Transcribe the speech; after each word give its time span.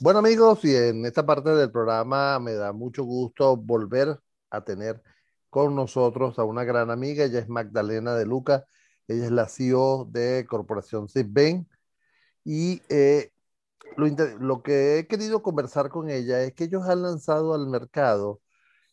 Bueno 0.00 0.18
amigos, 0.18 0.64
y 0.64 0.74
en 0.74 1.06
esta 1.06 1.24
parte 1.24 1.50
del 1.50 1.70
programa 1.70 2.40
me 2.40 2.54
da 2.54 2.72
mucho 2.72 3.04
gusto 3.04 3.56
volver 3.56 4.18
a 4.50 4.64
tener 4.64 5.00
con 5.50 5.76
nosotros 5.76 6.38
a 6.38 6.44
una 6.44 6.64
gran 6.64 6.90
amiga, 6.90 7.24
ella 7.24 7.38
es 7.38 7.48
Magdalena 7.48 8.16
de 8.16 8.26
Luca, 8.26 8.66
ella 9.06 9.24
es 9.26 9.30
la 9.30 9.48
CEO 9.48 10.06
de 10.10 10.46
Corporación 10.48 11.08
Citbank. 11.08 11.68
Y 12.44 12.82
eh, 12.88 13.30
lo, 13.96 14.08
lo, 14.40 14.62
que 14.62 14.98
he 14.98 15.06
querido 15.06 15.42
conversar 15.42 15.90
con 15.90 16.10
ella 16.10 16.42
es 16.42 16.54
que 16.54 16.64
ellos 16.64 16.88
han 16.88 17.02
lanzado 17.02 17.54
al 17.54 17.68
mercado 17.68 18.40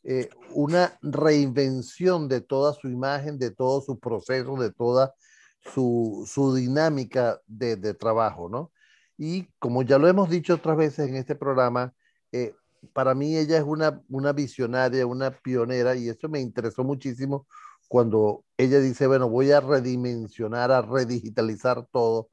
eh, 0.04 0.29
una 0.54 0.99
reinvención 1.02 2.27
de 2.27 2.41
toda 2.41 2.73
su 2.73 2.89
imagen, 2.89 3.39
de 3.39 3.52
todo 3.52 3.81
su 3.81 3.99
proceso, 3.99 4.55
de 4.57 4.71
toda 4.71 5.15
su, 5.73 6.25
su 6.31 6.54
dinámica 6.55 7.41
de, 7.47 7.75
de 7.75 7.95
trabajo, 7.95 8.49
¿no? 8.49 8.71
Y 9.24 9.48
como 9.60 9.84
ya 9.84 10.00
lo 10.00 10.08
hemos 10.08 10.32
dicho 10.32 10.56
otras 10.56 10.75
veces 10.75 11.07
en 11.07 11.16
este 11.16 11.36
programa, 11.36 11.93
eh, 12.32 12.56
para 12.92 13.14
mí 13.14 13.38
ella 13.38 13.56
es 13.56 13.64
una, 13.64 14.02
una 14.10 14.34
visionaria, 14.34 15.06
una 15.06 15.29
pionera, 15.29 15.96
y 15.96 16.10
eso 16.10 16.28
me 16.28 16.39
interesó 16.39 16.84
muchísimo 16.84 17.46
cuando 17.88 18.43
ella 18.57 18.79
dice, 18.79 19.06
bueno, 19.06 19.29
voy 19.29 19.52
a 19.52 19.60
redimensionar, 19.60 20.71
a 20.71 20.82
redigitalizar 20.82 21.86
todo, 21.92 22.29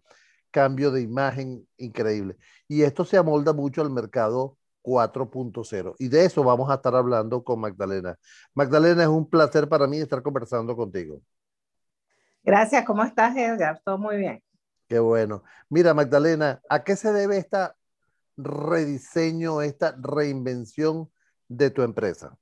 cambio 0.50 0.90
de 0.90 1.02
imagen 1.02 1.68
increíble. 1.76 2.38
Y 2.68 2.80
esto 2.80 3.04
se 3.04 3.18
amolda 3.18 3.52
mucho 3.52 3.82
al 3.82 3.90
mercado 3.90 4.56
4.0. 4.80 5.94
Y 5.98 6.08
de 6.08 6.24
eso 6.24 6.42
vamos 6.42 6.70
a 6.70 6.76
estar 6.76 6.94
hablando 6.94 7.44
con 7.44 7.60
Magdalena. 7.60 8.16
Magdalena, 8.54 9.02
es 9.02 9.10
un 9.10 9.28
placer 9.28 9.68
para 9.68 9.86
mí 9.86 9.98
estar 9.98 10.22
conversando 10.22 10.74
contigo. 10.74 11.20
Gracias, 12.42 12.82
¿cómo 12.86 13.04
estás, 13.04 13.36
Edgar? 13.36 13.78
Todo 13.84 13.98
muy 13.98 14.16
bien. 14.16 14.42
Qué 14.88 14.98
bueno. 14.98 15.44
Mira, 15.68 15.92
Magdalena, 15.92 16.62
¿a 16.68 16.82
qué 16.82 16.96
se 16.96 17.12
debe 17.12 17.36
esta 17.36 17.76
rediseño, 18.38 19.60
esta 19.60 19.94
reinvención 20.00 21.10
de 21.46 21.70
tu 21.70 21.82
empresa? 21.82 22.38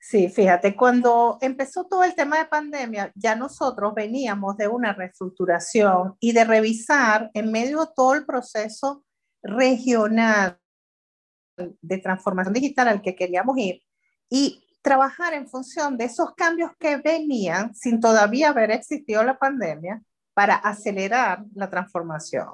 Sí, 0.00 0.28
fíjate, 0.28 0.74
cuando 0.76 1.38
empezó 1.40 1.84
todo 1.86 2.02
el 2.04 2.14
tema 2.14 2.38
de 2.38 2.46
pandemia, 2.46 3.12
ya 3.14 3.36
nosotros 3.36 3.94
veníamos 3.94 4.56
de 4.56 4.68
una 4.68 4.92
reestructuración 4.92 6.16
y 6.20 6.32
de 6.32 6.44
revisar 6.44 7.30
en 7.34 7.52
medio 7.52 7.80
de 7.80 7.90
todo 7.94 8.14
el 8.14 8.24
proceso 8.24 9.04
regional 9.42 10.58
de 11.56 11.98
transformación 11.98 12.54
digital 12.54 12.88
al 12.88 13.02
que 13.02 13.16
queríamos 13.16 13.56
ir 13.58 13.82
y 14.30 14.64
trabajar 14.82 15.34
en 15.34 15.48
función 15.48 15.96
de 15.98 16.04
esos 16.04 16.34
cambios 16.34 16.70
que 16.78 16.96
venían 16.96 17.74
sin 17.74 18.00
todavía 18.00 18.50
haber 18.50 18.70
existido 18.70 19.22
la 19.24 19.38
pandemia 19.38 20.02
para 20.38 20.54
acelerar 20.54 21.44
la 21.56 21.68
transformación. 21.68 22.46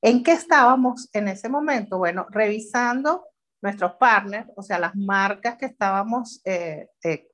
¿En 0.00 0.22
qué 0.22 0.34
estábamos 0.34 1.08
en 1.12 1.26
ese 1.26 1.48
momento? 1.48 1.98
Bueno, 1.98 2.28
revisando 2.30 3.26
nuestros 3.60 3.94
partners, 3.96 4.48
o 4.54 4.62
sea, 4.62 4.78
las 4.78 4.94
marcas 4.94 5.56
que 5.56 5.66
estábamos 5.66 6.40
eh, 6.44 6.90
eh, 7.02 7.28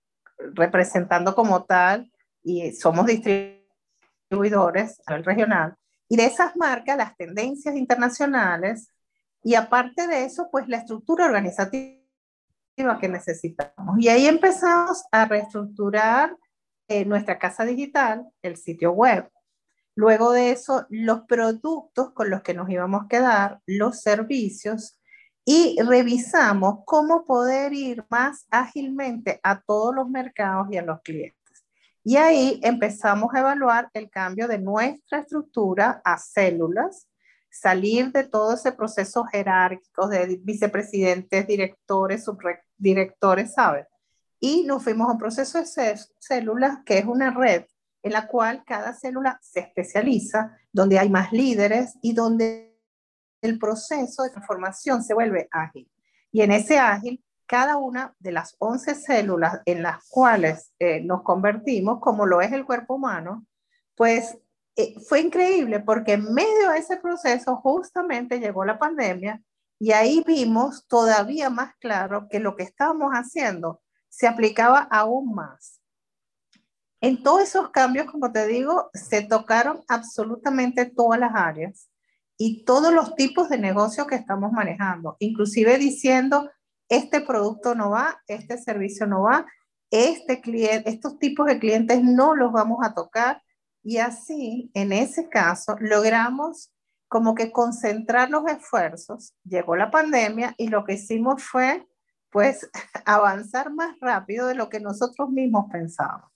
representando 0.54 1.34
como 1.34 1.64
tal 1.64 2.10
y 2.42 2.72
somos 2.72 3.04
distribuidores 3.04 5.02
a 5.04 5.10
nivel 5.10 5.24
regional, 5.26 5.76
y 6.08 6.16
de 6.16 6.24
esas 6.24 6.56
marcas, 6.56 6.96
las 6.96 7.14
tendencias 7.18 7.76
internacionales, 7.76 8.88
y 9.42 9.54
aparte 9.54 10.06
de 10.06 10.24
eso, 10.24 10.48
pues 10.50 10.66
la 10.66 10.78
estructura 10.78 11.26
organizativa 11.26 12.00
que 12.98 13.08
necesitamos. 13.10 13.96
Y 13.98 14.08
ahí 14.08 14.26
empezamos 14.26 15.04
a 15.12 15.26
reestructurar 15.26 16.34
eh, 16.88 17.04
nuestra 17.04 17.38
casa 17.38 17.66
digital, 17.66 18.26
el 18.40 18.56
sitio 18.56 18.92
web, 18.92 19.30
Luego 19.94 20.32
de 20.32 20.52
eso, 20.52 20.86
los 20.88 21.22
productos 21.22 22.12
con 22.12 22.30
los 22.30 22.42
que 22.42 22.54
nos 22.54 22.70
íbamos 22.70 23.04
a 23.04 23.08
quedar, 23.08 23.60
los 23.66 24.00
servicios, 24.00 24.96
y 25.44 25.76
revisamos 25.82 26.80
cómo 26.84 27.24
poder 27.24 27.72
ir 27.72 28.04
más 28.08 28.46
ágilmente 28.50 29.40
a 29.42 29.60
todos 29.60 29.94
los 29.94 30.08
mercados 30.08 30.68
y 30.70 30.76
a 30.76 30.82
los 30.82 31.00
clientes. 31.00 31.64
Y 32.04 32.16
ahí 32.16 32.60
empezamos 32.62 33.34
a 33.34 33.40
evaluar 33.40 33.90
el 33.92 34.08
cambio 34.10 34.48
de 34.48 34.58
nuestra 34.58 35.18
estructura 35.18 36.00
a 36.04 36.18
células, 36.18 37.08
salir 37.50 38.12
de 38.12 38.24
todo 38.24 38.54
ese 38.54 38.72
proceso 38.72 39.24
jerárquico 39.24 40.08
de 40.08 40.38
vicepresidentes, 40.42 41.46
directores, 41.46 42.24
subdirectores, 42.24 43.52
¿sabes? 43.52 43.86
Y 44.38 44.62
nos 44.64 44.82
fuimos 44.84 45.08
a 45.08 45.12
un 45.12 45.18
proceso 45.18 45.58
de 45.58 45.98
células 46.18 46.78
que 46.86 46.98
es 46.98 47.04
una 47.04 47.32
red 47.32 47.64
en 48.02 48.12
la 48.12 48.26
cual 48.26 48.64
cada 48.64 48.94
célula 48.94 49.38
se 49.42 49.60
especializa, 49.60 50.56
donde 50.72 50.98
hay 50.98 51.08
más 51.08 51.32
líderes 51.32 51.94
y 52.02 52.14
donde 52.14 52.78
el 53.42 53.58
proceso 53.58 54.22
de 54.22 54.30
transformación 54.30 55.02
se 55.02 55.14
vuelve 55.14 55.48
ágil. 55.50 55.90
Y 56.32 56.42
en 56.42 56.52
ese 56.52 56.78
ágil, 56.78 57.22
cada 57.46 57.76
una 57.76 58.14
de 58.18 58.32
las 58.32 58.54
11 58.58 58.94
células 58.94 59.60
en 59.64 59.82
las 59.82 60.04
cuales 60.08 60.72
eh, 60.78 61.00
nos 61.02 61.22
convertimos, 61.22 61.98
como 62.00 62.26
lo 62.26 62.40
es 62.40 62.52
el 62.52 62.64
cuerpo 62.64 62.94
humano, 62.94 63.44
pues 63.96 64.38
eh, 64.76 64.94
fue 65.08 65.20
increíble 65.20 65.80
porque 65.80 66.12
en 66.12 66.32
medio 66.32 66.70
de 66.70 66.78
ese 66.78 66.96
proceso 66.96 67.56
justamente 67.56 68.38
llegó 68.38 68.64
la 68.64 68.78
pandemia 68.78 69.42
y 69.80 69.92
ahí 69.92 70.22
vimos 70.26 70.86
todavía 70.86 71.50
más 71.50 71.74
claro 71.80 72.28
que 72.30 72.38
lo 72.38 72.54
que 72.54 72.62
estábamos 72.62 73.12
haciendo 73.12 73.80
se 74.08 74.28
aplicaba 74.28 74.80
aún 74.90 75.34
más. 75.34 75.79
En 77.00 77.22
todos 77.22 77.42
esos 77.42 77.70
cambios, 77.70 78.10
como 78.10 78.30
te 78.30 78.46
digo, 78.46 78.90
se 78.92 79.22
tocaron 79.22 79.82
absolutamente 79.88 80.84
todas 80.84 81.18
las 81.18 81.32
áreas 81.34 81.88
y 82.36 82.64
todos 82.64 82.92
los 82.92 83.14
tipos 83.14 83.48
de 83.48 83.58
negocio 83.58 84.06
que 84.06 84.16
estamos 84.16 84.52
manejando, 84.52 85.16
inclusive 85.18 85.78
diciendo, 85.78 86.50
este 86.88 87.20
producto 87.20 87.74
no 87.74 87.90
va, 87.90 88.20
este 88.26 88.58
servicio 88.58 89.06
no 89.06 89.22
va, 89.22 89.46
este 89.90 90.40
cliente, 90.40 90.90
estos 90.90 91.18
tipos 91.18 91.46
de 91.46 91.58
clientes 91.58 92.02
no 92.02 92.34
los 92.34 92.52
vamos 92.52 92.78
a 92.82 92.94
tocar. 92.94 93.42
Y 93.82 93.98
así, 93.98 94.70
en 94.74 94.92
ese 94.92 95.28
caso, 95.28 95.76
logramos 95.80 96.70
como 97.08 97.34
que 97.34 97.50
concentrar 97.50 98.30
los 98.30 98.46
esfuerzos. 98.46 99.34
Llegó 99.44 99.74
la 99.76 99.90
pandemia 99.90 100.54
y 100.58 100.68
lo 100.68 100.84
que 100.84 100.94
hicimos 100.94 101.42
fue, 101.42 101.86
pues, 102.30 102.70
avanzar 103.04 103.72
más 103.72 103.98
rápido 104.00 104.46
de 104.46 104.54
lo 104.54 104.68
que 104.68 104.80
nosotros 104.80 105.30
mismos 105.30 105.66
pensábamos. 105.72 106.29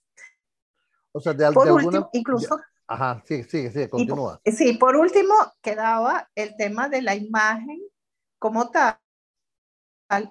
O 1.16 1.20
sea, 1.20 1.32
de, 1.32 1.50
por 1.52 1.70
último, 1.70 2.10
incluso. 2.12 2.60
Ajá, 2.88 3.22
sí, 3.24 3.44
sí, 3.44 3.70
sí, 3.70 3.88
continúa. 3.88 4.40
sí, 4.44 4.74
por 4.74 4.96
último 4.96 5.34
quedaba 5.62 6.28
el 6.34 6.56
tema 6.56 6.88
de 6.88 7.02
la 7.02 7.14
imagen 7.14 7.80
como 8.38 8.70
tal. 8.70 8.98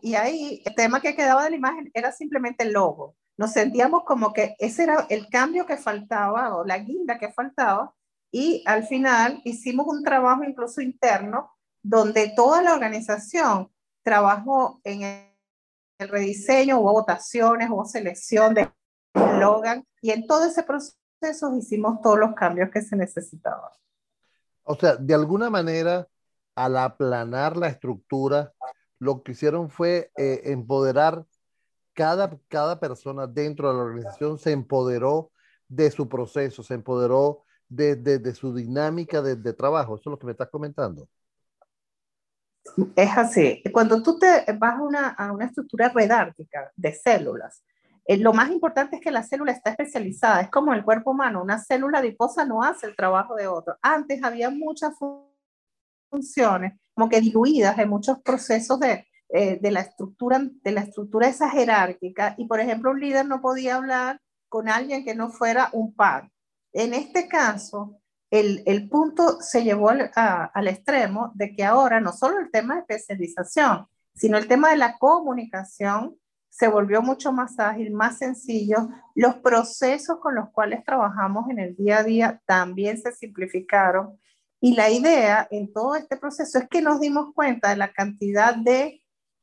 Y 0.02 0.16
ahí 0.16 0.62
el 0.66 0.76
tema 0.76 1.02
que 1.02 1.16
quedaba 1.16 1.46
de 1.46 1.52
la 1.52 1.56
imagen 1.56 1.90
era 1.94 2.12
simplemente 2.12 2.64
el 2.66 2.74
logo. 2.74 3.16
Nos 3.38 3.54
sentíamos 3.54 4.04
como 4.04 4.34
que 4.34 4.56
ese 4.60 4.84
era 4.84 5.08
el 5.10 5.30
cambio 5.30 5.66
que 5.66 5.78
faltaba 5.78 6.56
o 6.56 6.66
la 6.66 6.78
guinda 6.78 7.18
que 7.18 7.32
faltaba. 7.32 7.96
Y 8.30 8.62
al 8.66 8.84
final 8.84 9.42
hicimos 9.46 9.88
un 9.88 10.04
trabajo 10.04 10.44
incluso 10.44 10.82
interno 10.82 11.52
donde 11.82 12.34
toda 12.36 12.62
la 12.62 12.74
organización 12.74 13.72
trabajó 14.04 14.82
en 14.84 15.04
el 15.98 16.10
rediseño, 16.10 16.80
hubo 16.80 16.92
votaciones, 16.92 17.70
hubo 17.70 17.86
selección 17.86 18.54
de 18.54 18.70
Logan, 19.40 19.86
y 20.02 20.12
en 20.12 20.28
todo 20.28 20.46
ese 20.46 20.64
proceso 20.64 21.56
hicimos 21.58 22.02
todos 22.02 22.20
los 22.20 22.34
cambios 22.34 22.70
que 22.72 22.82
se 22.82 22.96
necesitaban. 22.96 23.70
O 24.64 24.76
sea, 24.76 24.96
de 24.96 25.14
alguna 25.14 25.50
manera, 25.50 26.08
al 26.56 26.78
aplanar 26.78 27.58
la 27.58 27.68
estructura, 27.68 28.54
lo 29.00 29.24
que 29.24 29.34
hicieron 29.34 29.70
fue 29.70 30.12
eh, 30.16 30.42
empoderar 30.46 31.26
cada, 31.94 32.38
cada 32.48 32.80
persona 32.80 33.28
dentro 33.28 33.70
de 33.70 33.76
la 33.76 33.84
organización, 33.84 34.38
se 34.40 34.52
empoderó 34.52 35.32
de 35.68 35.92
su 35.92 36.08
proceso, 36.08 36.64
se 36.64 36.74
empoderó 36.74 37.44
de, 37.68 37.96
de, 37.96 38.36
su 38.36 38.54
dinámica 38.54 39.22
de, 39.22 39.36
de, 39.36 39.54
trabajo. 39.54 39.96
Eso 39.96 40.10
es 40.10 40.12
lo 40.12 40.20
que 40.20 40.28
me 40.28 40.32
estás 40.32 40.50
comentando. 40.50 41.08
Es 42.96 43.18
así. 43.18 43.62
Cuando 43.72 44.02
tú 44.02 44.18
te 44.18 44.46
vas 44.54 44.80
a 44.80 44.82
una, 44.82 45.10
a 45.10 45.32
una 45.32 45.46
estructura 45.46 45.90
redárquica 45.90 46.72
de 46.76 46.94
células, 46.94 47.64
eh, 48.06 48.18
lo 48.18 48.34
más 48.34 48.52
importante 48.52 48.98
es 48.98 49.02
que 49.02 49.12
la 49.12 49.24
célula 49.24 49.52
está 49.52 49.72
especializada, 49.72 50.42
es 50.42 50.50
como 50.50 50.74
el 50.74 50.84
cuerpo 50.84 51.12
humano, 51.12 51.42
una 51.42 51.60
célula 51.60 52.00
adiposa 52.00 52.46
no 52.46 52.62
hace 52.62 52.88
el 52.88 52.96
trabajo 52.96 53.36
de 53.36 53.48
otro. 53.48 53.78
Antes 53.82 54.24
había 54.24 54.50
muchas 54.50 54.94
funciones 56.10 56.74
como 56.94 57.10
que 57.10 57.22
diluidas 57.22 57.78
en 57.80 57.90
muchos 57.90 58.20
procesos 58.22 58.80
de, 58.80 59.08
eh, 59.30 59.58
de, 59.60 59.72
la 59.72 59.80
estructura, 59.82 60.42
de 60.42 60.72
la 60.72 60.82
estructura 60.82 61.28
esa 61.28 61.50
jerárquica 61.50 62.36
y 62.38 62.46
por 62.46 62.60
ejemplo 62.60 62.92
un 62.92 63.00
líder 63.00 63.26
no 63.26 63.42
podía 63.42 63.78
hablar 63.78 64.22
con 64.48 64.70
alguien 64.70 65.04
que 65.04 65.16
no 65.16 65.30
fuera 65.30 65.70
un 65.74 65.96
par. 65.96 66.30
En 66.74 66.94
este 66.94 67.28
caso, 67.28 68.00
el, 68.30 68.64
el 68.66 68.90
punto 68.90 69.42
se 69.42 69.64
llevó 69.64 69.90
al, 69.90 70.12
al 70.16 70.68
extremo 70.68 71.32
de 71.36 71.56
que 71.56 71.64
ahora 71.64 72.00
no 72.00 72.12
solo 72.12 72.40
el 72.40 72.52
tema 72.52 72.76
de 72.76 72.82
especialización, 72.82 73.88
sino 74.14 74.38
el 74.38 74.48
tema 74.48 74.70
de 74.70 74.78
la 74.78 74.98
comunicación 74.98 76.18
se 76.54 76.68
volvió 76.68 77.02
mucho 77.02 77.32
más 77.32 77.60
ágil, 77.60 77.92
más 77.94 78.20
sencillo. 78.20 78.88
Los 79.16 79.38
procesos 79.38 80.20
con 80.20 80.36
los 80.36 80.52
cuales 80.52 80.84
trabajamos 80.84 81.50
en 81.50 81.58
el 81.58 81.76
día 81.76 81.98
a 81.98 82.04
día 82.04 82.42
también 82.46 83.02
se 83.02 83.12
simplificaron. 83.12 84.20
Y 84.62 84.76
la 84.76 84.92
idea 84.92 85.48
en 85.50 85.74
todo 85.74 85.96
este 85.96 86.16
proceso 86.16 86.60
es 86.60 86.70
que 86.70 86.84
nos 86.84 87.00
dimos 87.00 87.34
cuenta 87.34 87.70
de 87.70 87.78
la 87.78 87.92
cantidad 87.92 88.56
de 88.56 89.02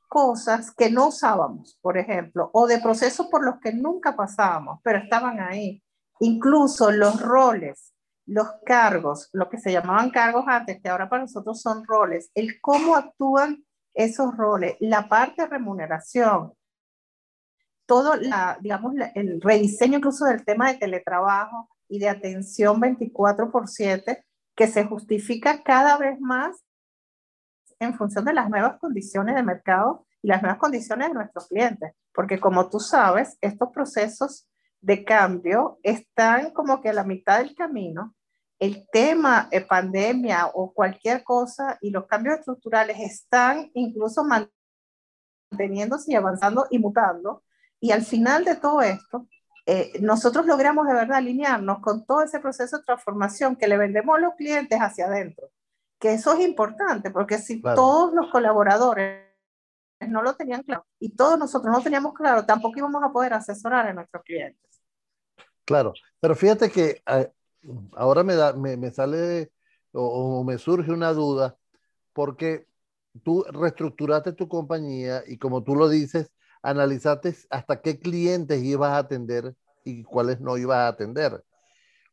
cosas 0.09 0.73
que 0.73 0.89
no 0.89 1.09
usábamos, 1.09 1.77
por 1.83 1.99
ejemplo, 1.99 2.49
o 2.53 2.69
de 2.69 2.79
procesos 2.79 3.27
por 3.27 3.45
los 3.45 3.59
que 3.59 3.73
nunca 3.73 4.15
pasábamos, 4.15 4.79
pero 4.85 4.99
estaban 4.99 5.41
ahí. 5.41 5.83
Incluso 6.21 6.93
los 6.93 7.21
roles, 7.21 7.93
los 8.25 8.47
cargos, 8.65 9.31
lo 9.33 9.51
que 9.51 9.59
se 9.59 9.73
llamaban 9.73 10.11
cargos 10.11 10.45
antes, 10.47 10.81
que 10.81 10.89
ahora 10.89 11.09
para 11.09 11.23
nosotros 11.23 11.61
son 11.61 11.85
roles, 11.85 12.31
el 12.37 12.61
cómo 12.61 12.95
actúan 12.95 13.65
esos 13.95 14.37
roles, 14.37 14.77
la 14.79 15.09
parte 15.09 15.43
de 15.43 15.49
remuneración, 15.49 16.53
todo 17.91 18.15
la, 18.15 18.57
digamos, 18.61 18.95
el 19.17 19.41
rediseño 19.41 19.99
incluso 19.99 20.25
del 20.25 20.45
tema 20.45 20.71
de 20.71 20.79
teletrabajo 20.79 21.69
y 21.89 21.99
de 21.99 22.09
atención 22.09 22.79
24 22.79 23.51
por 23.51 23.67
7, 23.67 24.25
que 24.55 24.69
se 24.69 24.85
justifica 24.85 25.65
cada 25.65 25.99
vez 25.99 26.21
más 26.21 26.65
en 27.81 27.95
función 27.95 28.25
de 28.27 28.33
las 28.33 28.49
nuevas 28.49 28.79
condiciones 28.79 29.35
de 29.35 29.43
mercado 29.43 30.07
y 30.23 30.29
las 30.29 30.41
nuevas 30.41 30.61
condiciones 30.61 31.09
de 31.09 31.15
nuestros 31.15 31.49
clientes. 31.49 31.93
Porque 32.15 32.39
como 32.39 32.71
tú 32.71 32.79
sabes, 32.79 33.37
estos 33.41 33.71
procesos 33.71 34.49
de 34.81 35.05
cambio 35.05 35.81
están 35.83 36.53
como 36.53 36.81
que 36.81 36.91
a 36.91 36.93
la 36.93 37.03
mitad 37.03 37.39
del 37.39 37.57
camino. 37.57 38.15
El 38.61 38.87
tema 38.93 39.49
de 39.51 39.63
pandemia 39.63 40.47
o 40.55 40.73
cualquier 40.73 41.25
cosa 41.25 41.77
y 41.81 41.91
los 41.91 42.07
cambios 42.07 42.39
estructurales 42.39 43.01
están 43.01 43.69
incluso 43.75 44.23
manteniéndose 45.51 46.13
y 46.13 46.15
avanzando 46.15 46.69
y 46.71 46.79
mutando. 46.79 47.43
Y 47.81 47.93
al 47.93 48.03
final 48.03 48.45
de 48.45 48.57
todo 48.57 48.83
esto, 48.83 49.27
eh, 49.67 49.93
nosotros 50.01 50.47
logramos 50.47 50.87
de 50.87 50.95
verdad 50.95 51.19
alinearnos 51.19 51.81
con 51.81 52.05
todo 52.05 52.23
ese 52.23 52.41
proceso 52.41 52.79
de 52.79 52.85
transformación 52.85 53.57
que 53.57 53.69
le 53.69 53.79
vendemos 53.79 54.17
a 54.17 54.21
los 54.21 54.35
clientes 54.35 54.79
hacia 54.79 55.07
adentro. 55.07 55.49
Que 55.99 56.15
eso 56.15 56.33
es 56.33 56.41
importante, 56.41 57.11
porque 57.11 57.39
si 57.39 57.61
todos 57.61 58.13
los 58.13 58.31
colaboradores 58.31 59.27
no 60.09 60.23
lo 60.23 60.35
tenían 60.35 60.63
claro 60.63 60.87
y 60.99 61.15
todos 61.15 61.39
nosotros 61.39 61.75
no 61.75 61.83
teníamos 61.83 62.15
claro, 62.15 62.47
tampoco 62.47 62.79
íbamos 62.79 63.03
a 63.03 63.13
poder 63.13 63.35
asesorar 63.35 63.87
a 63.87 63.93
nuestros 63.93 64.23
clientes. 64.25 64.83
Claro, 65.65 65.93
pero 66.19 66.35
fíjate 66.35 66.71
que 66.71 67.03
eh, 67.07 67.31
ahora 67.93 68.25
me, 68.25 68.35
da, 68.35 68.55
me, 68.55 68.77
me 68.77 68.91
sale 68.91 69.53
o, 69.93 70.41
o, 70.41 70.45
me 70.45 70.59
surge 70.59 70.91
una 70.91 71.13
duda, 71.13 71.57
porque 72.13 72.67
tú 73.23 73.45
reestructuraste 73.51 74.33
tu 74.33 74.49
compañía 74.49 75.23
y 75.27 75.37
como 75.37 75.63
tú 75.63 75.75
lo 75.75 75.89
dices, 75.89 76.31
analizaste 76.63 77.35
hasta 77.51 77.81
qué 77.81 77.99
clientes 77.99 78.63
ibas 78.63 78.93
a 78.93 78.99
atender 78.99 79.55
y 79.85 80.05
cuáles 80.05 80.41
no 80.41 80.57
ibas 80.57 80.79
a 80.79 80.89
atender. 80.89 81.43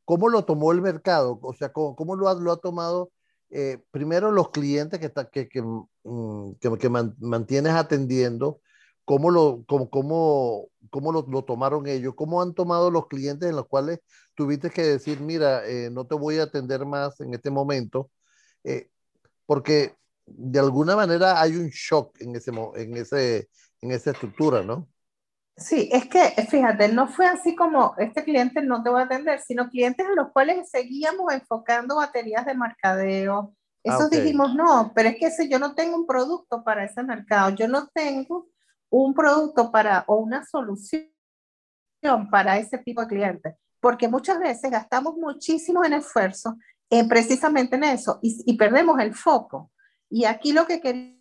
¿Cómo 0.05 0.29
lo 0.29 0.45
tomó 0.45 0.71
el 0.71 0.81
mercado? 0.81 1.39
O 1.41 1.53
sea, 1.53 1.73
¿cómo, 1.73 1.95
cómo 1.95 2.15
lo, 2.15 2.29
ha, 2.29 2.33
lo 2.35 2.51
ha 2.51 2.57
tomado 2.57 3.11
eh, 3.49 3.79
primero 3.91 4.31
los 4.31 4.51
clientes 4.51 4.99
que, 4.99 5.07
está, 5.07 5.29
que, 5.29 5.49
que, 5.49 5.61
mm, 5.61 6.53
que, 6.61 6.89
mantienes 7.19 7.73
atendiendo? 7.73 8.61
¿Cómo 9.05 9.31
lo, 9.31 9.63
cómo, 9.67 9.89
cómo, 9.89 10.69
cómo 10.89 11.11
lo, 11.11 11.25
lo, 11.29 11.43
tomaron 11.43 11.87
ellos? 11.87 12.13
¿Cómo 12.15 12.41
han 12.41 12.53
tomado 12.53 12.91
los 12.91 13.07
clientes 13.07 13.49
en 13.49 13.55
los 13.55 13.67
cuales 13.67 13.99
tuviste 14.35 14.69
que 14.69 14.83
decir, 14.83 15.19
mira, 15.21 15.67
eh, 15.67 15.89
no 15.91 16.05
te 16.07 16.15
voy 16.15 16.39
a 16.39 16.43
atender 16.43 16.85
más 16.85 17.19
en 17.21 17.33
este 17.33 17.49
momento? 17.51 18.09
Eh, 18.63 18.89
porque 19.45 19.95
de 20.25 20.59
alguna 20.59 20.95
manera 20.95 21.41
hay 21.41 21.55
un 21.55 21.69
shock 21.69 22.19
en 22.21 22.35
ese, 22.35 22.51
en 22.75 22.97
ese, 22.97 23.49
en 23.81 23.91
esa 23.91 24.11
estructura, 24.11 24.63
¿no? 24.63 24.87
Sí, 25.57 25.89
es 25.91 26.07
que 26.07 26.19
fíjate, 26.49 26.89
no 26.89 27.07
fue 27.07 27.25
así 27.25 27.55
como 27.55 27.95
este 27.97 28.23
cliente 28.23 28.61
no 28.61 28.83
te 28.83 28.91
va 28.91 29.01
a 29.01 29.05
atender, 29.05 29.39
sino 29.39 29.69
clientes 29.69 30.05
a 30.05 30.13
los 30.13 30.31
cuales 30.31 30.69
seguíamos 30.69 31.33
enfocando 31.33 31.95
baterías 31.95 32.45
de 32.45 32.53
mercadeo. 32.53 33.55
Eso 33.83 34.03
ah, 34.03 34.09
dijimos, 34.11 34.53
no, 34.53 34.91
pero 34.93 35.09
es 35.09 35.17
que 35.17 35.27
ese, 35.27 35.49
yo 35.49 35.57
no 35.57 35.73
tengo 35.73 35.95
un 35.95 36.05
producto 36.05 36.63
para 36.63 36.85
ese 36.85 37.01
mercado, 37.01 37.49
yo 37.51 37.67
no 37.67 37.87
tengo 37.87 38.49
un 38.89 39.15
producto 39.15 39.71
para 39.71 40.03
o 40.07 40.17
una 40.17 40.45
solución 40.45 41.09
para 42.29 42.59
ese 42.59 42.77
tipo 42.77 43.01
de 43.01 43.07
clientes, 43.07 43.55
porque 43.79 44.07
muchas 44.07 44.39
veces 44.39 44.69
gastamos 44.69 45.15
muchísimo 45.15 45.83
en 45.83 45.93
esfuerzo 45.93 46.57
en 46.89 47.09
precisamente 47.09 47.77
en 47.77 47.83
eso 47.85 48.19
y, 48.21 48.43
y 48.45 48.57
perdemos 48.57 48.99
el 48.99 49.15
foco. 49.15 49.71
Y 50.09 50.25
aquí 50.25 50.53
lo 50.53 50.67
que 50.67 50.79
quería 50.79 51.16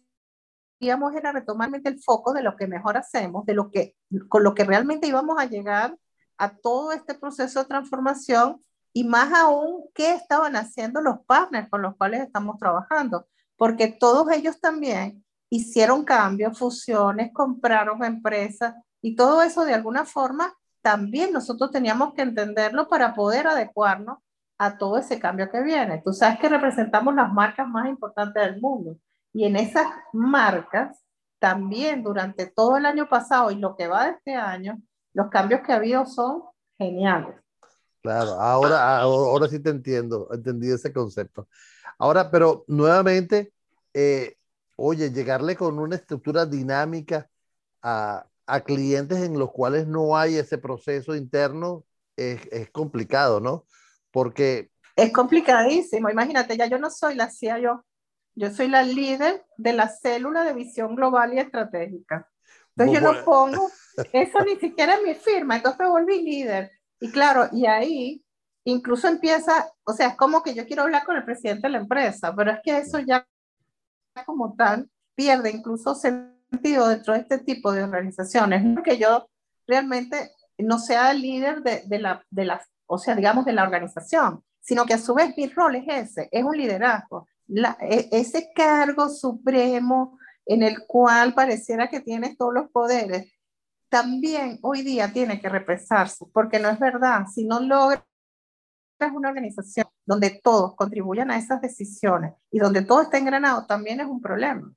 queríamos 0.78 1.14
era 1.14 1.32
retomar 1.32 1.70
el 1.73 2.02
foco 2.02 2.32
de 2.32 2.43
lo 2.43 2.56
que 2.56 2.67
mejor 2.67 2.96
hacemos, 2.96 3.44
de 3.46 3.55
lo 3.55 3.70
que, 3.70 3.96
con 4.28 4.43
lo 4.43 4.55
que 4.55 4.64
realmente 4.64 5.06
íbamos 5.06 5.38
a 5.38 5.46
llegar 5.46 5.96
a 6.38 6.56
todo 6.56 6.93
este 6.93 7.14
proceso 7.14 7.61
de 7.61 7.67
transformación 7.69 8.61
y 8.93 9.05
más 9.05 9.32
aún 9.32 9.84
qué 9.94 10.14
estaban 10.14 10.56
haciendo 10.56 11.00
los 11.00 11.20
partners 11.26 11.69
con 11.70 11.82
los 11.82 11.96
cuales 11.96 12.20
estamos 12.20 12.58
trabajando, 12.58 13.26
porque 13.56 13.88
todos 13.88 14.31
ellos 14.32 14.61
también 14.61 15.25
hicieron 15.50 16.05
cambios, 16.05 16.58
fusiones, 16.58 17.32
compraron 17.32 18.05
empresas 18.05 18.75
y 19.00 19.17
todo 19.17 19.43
eso 19.43 19.64
de 19.64 19.75
alguna 19.75 20.05
forma 20.05 20.55
también 20.82 21.32
nosotros 21.32 21.70
teníamos 21.70 22.14
que 22.14 22.22
entenderlo 22.22 22.88
para 22.88 23.14
poder 23.14 23.46
adecuarnos 23.46 24.19
a 24.58 24.79
todo 24.79 24.99
ese 24.99 25.19
cambio 25.19 25.50
que 25.50 25.62
viene. 25.62 26.00
Tú 26.05 26.12
sabes 26.12 26.38
que 26.38 26.49
representamos 26.49 27.14
las 27.14 27.32
marcas 27.32 27.69
más 27.69 27.88
importantes 27.88 28.43
del 28.43 28.61
mundo 28.61 28.96
y 29.36 29.44
en 29.44 29.56
esas 29.56 29.86
marcas, 30.14 31.04
también 31.38 32.02
durante 32.02 32.46
todo 32.46 32.78
el 32.78 32.86
año 32.86 33.06
pasado 33.06 33.50
y 33.50 33.56
lo 33.56 33.76
que 33.76 33.86
va 33.86 34.06
de 34.06 34.12
este 34.12 34.34
año, 34.34 34.80
los 35.12 35.28
cambios 35.28 35.60
que 35.60 35.74
ha 35.74 35.76
habido 35.76 36.06
son 36.06 36.44
geniales. 36.78 37.36
Claro, 38.00 38.30
ahora, 38.40 39.00
ahora 39.00 39.46
sí 39.48 39.60
te 39.60 39.68
entiendo, 39.68 40.26
entendí 40.32 40.70
ese 40.70 40.90
concepto. 40.90 41.48
Ahora, 41.98 42.30
pero 42.30 42.64
nuevamente, 42.66 43.52
eh, 43.92 44.38
oye, 44.74 45.12
llegarle 45.12 45.54
con 45.54 45.78
una 45.78 45.96
estructura 45.96 46.46
dinámica 46.46 47.28
a, 47.82 48.24
a, 48.46 48.60
clientes 48.62 49.18
en 49.18 49.38
los 49.38 49.52
cuales 49.52 49.86
no 49.86 50.16
hay 50.16 50.36
ese 50.36 50.56
proceso 50.56 51.14
interno 51.14 51.84
es, 52.16 52.40
es 52.50 52.70
complicado, 52.70 53.40
¿no? 53.40 53.66
Porque... 54.10 54.70
Es 54.96 55.12
complicadísimo, 55.12 56.08
imagínate, 56.08 56.56
ya 56.56 56.64
yo 56.64 56.78
no 56.78 56.88
soy 56.88 57.16
la 57.16 57.30
yo 57.60 57.84
yo 58.36 58.50
soy 58.50 58.68
la 58.68 58.82
líder 58.82 59.44
de 59.56 59.72
la 59.72 59.88
célula 59.88 60.44
de 60.44 60.52
visión 60.52 60.94
global 60.94 61.34
y 61.34 61.38
estratégica. 61.38 62.30
Entonces 62.76 63.00
yo 63.00 63.12
lo 63.12 63.24
pongo, 63.24 63.70
eso 64.12 64.44
ni 64.44 64.56
siquiera 64.56 64.94
es 64.94 65.02
mi 65.02 65.14
firma, 65.14 65.56
entonces 65.56 65.80
me 65.80 65.88
volví 65.88 66.22
líder. 66.22 66.70
Y 67.00 67.10
claro, 67.10 67.48
y 67.50 67.66
ahí 67.66 68.22
incluso 68.64 69.08
empieza, 69.08 69.66
o 69.84 69.92
sea, 69.94 70.08
es 70.08 70.16
como 70.16 70.42
que 70.42 70.54
yo 70.54 70.66
quiero 70.66 70.82
hablar 70.82 71.04
con 71.04 71.16
el 71.16 71.24
presidente 71.24 71.68
de 71.68 71.72
la 71.72 71.78
empresa, 71.78 72.34
pero 72.36 72.50
es 72.52 72.58
que 72.62 72.76
eso 72.76 72.98
ya 72.98 73.26
como 74.26 74.55
tal 74.55 74.90
pierde 75.14 75.50
incluso 75.50 75.94
sentido 75.94 76.88
dentro 76.88 77.14
de 77.14 77.20
este 77.20 77.38
tipo 77.38 77.72
de 77.72 77.82
organizaciones. 77.82 78.62
No 78.62 78.82
que 78.82 78.98
yo 78.98 79.28
realmente 79.66 80.31
no 80.58 80.78
sea 80.78 81.10
el 81.12 81.22
líder 81.22 81.62
de, 81.62 81.82
de, 81.86 81.98
la, 81.98 82.22
de 82.31 82.44
la, 82.44 82.62
o 82.86 82.98
sea, 82.98 83.14
digamos, 83.14 83.46
de 83.46 83.52
la 83.52 83.62
organización, 83.62 84.44
sino 84.60 84.84
que 84.84 84.94
a 84.94 84.98
su 84.98 85.14
vez 85.14 85.34
mi 85.36 85.46
rol 85.46 85.76
es 85.76 85.84
ese, 85.86 86.28
es 86.31 86.44
un 86.44 86.56
liderazgo. 86.56 87.26
E, 87.48 88.08
ese 88.12 88.50
cargo 88.55 89.08
supremo 89.08 90.19
en 90.44 90.62
el 90.62 90.86
cual 90.86 91.34
pareciera 91.34 91.88
que 91.88 92.00
tienes 92.00 92.36
todos 92.36 92.55
los 92.55 92.70
poderes, 92.70 93.32
también 93.88 94.58
hoy 94.62 94.82
día 94.82 95.12
tiene 95.12 95.41
que 95.41 95.48
represarse, 95.48 96.26
porque 96.32 96.58
no 96.58 96.69
es 96.69 96.79
verdad, 96.79 97.26
si 97.32 97.44
no 97.44 97.60
logras 97.60 98.03
una 99.15 99.29
organización 99.29 99.86
donde 100.05 100.41
todos 100.43 100.74
contribuyan 100.74 101.31
a 101.31 101.38
esas 101.38 101.60
decisiones 101.60 102.32
y 102.50 102.58
donde 102.58 102.82
todo 102.82 103.03
está 103.03 103.19
engranado, 103.19 103.67
también 103.67 104.00
es 104.00 104.06
un 104.06 104.20
problema. 104.20 104.72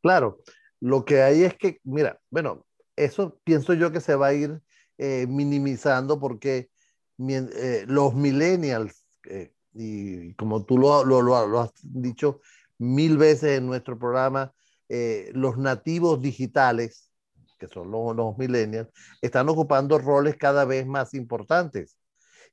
Claro, 0.00 0.40
lo 0.80 1.04
que 1.04 1.22
hay 1.22 1.44
es 1.44 1.54
que, 1.56 1.80
mira, 1.84 2.18
bueno, 2.30 2.66
eso 2.96 3.38
pienso 3.44 3.74
yo 3.74 3.92
que 3.92 4.00
se 4.00 4.14
va 4.14 4.28
a 4.28 4.34
ir 4.34 4.60
eh, 4.98 5.26
minimizando 5.28 6.18
porque 6.18 6.70
eh, 7.18 7.84
los 7.86 8.14
millennials, 8.14 9.06
eh, 9.24 9.52
y 9.74 10.34
como 10.34 10.64
tú 10.64 10.78
lo, 10.78 11.04
lo, 11.04 11.22
lo, 11.22 11.60
has 11.60 11.72
dicho 11.82 12.40
mil 12.78 13.16
veces 13.16 13.58
en 13.58 13.66
nuestro 13.66 13.98
programa, 13.98 14.52
eh, 14.88 15.30
los 15.34 15.56
nativos 15.56 16.20
digitales, 16.20 17.10
que 17.58 17.68
son 17.68 17.90
los, 17.90 18.14
los, 18.14 18.36
millennials, 18.36 18.88
están 19.20 19.48
ocupando 19.48 19.98
roles 19.98 20.36
cada 20.36 20.64
vez 20.64 20.86
más 20.86 21.14
importantes. 21.14 21.96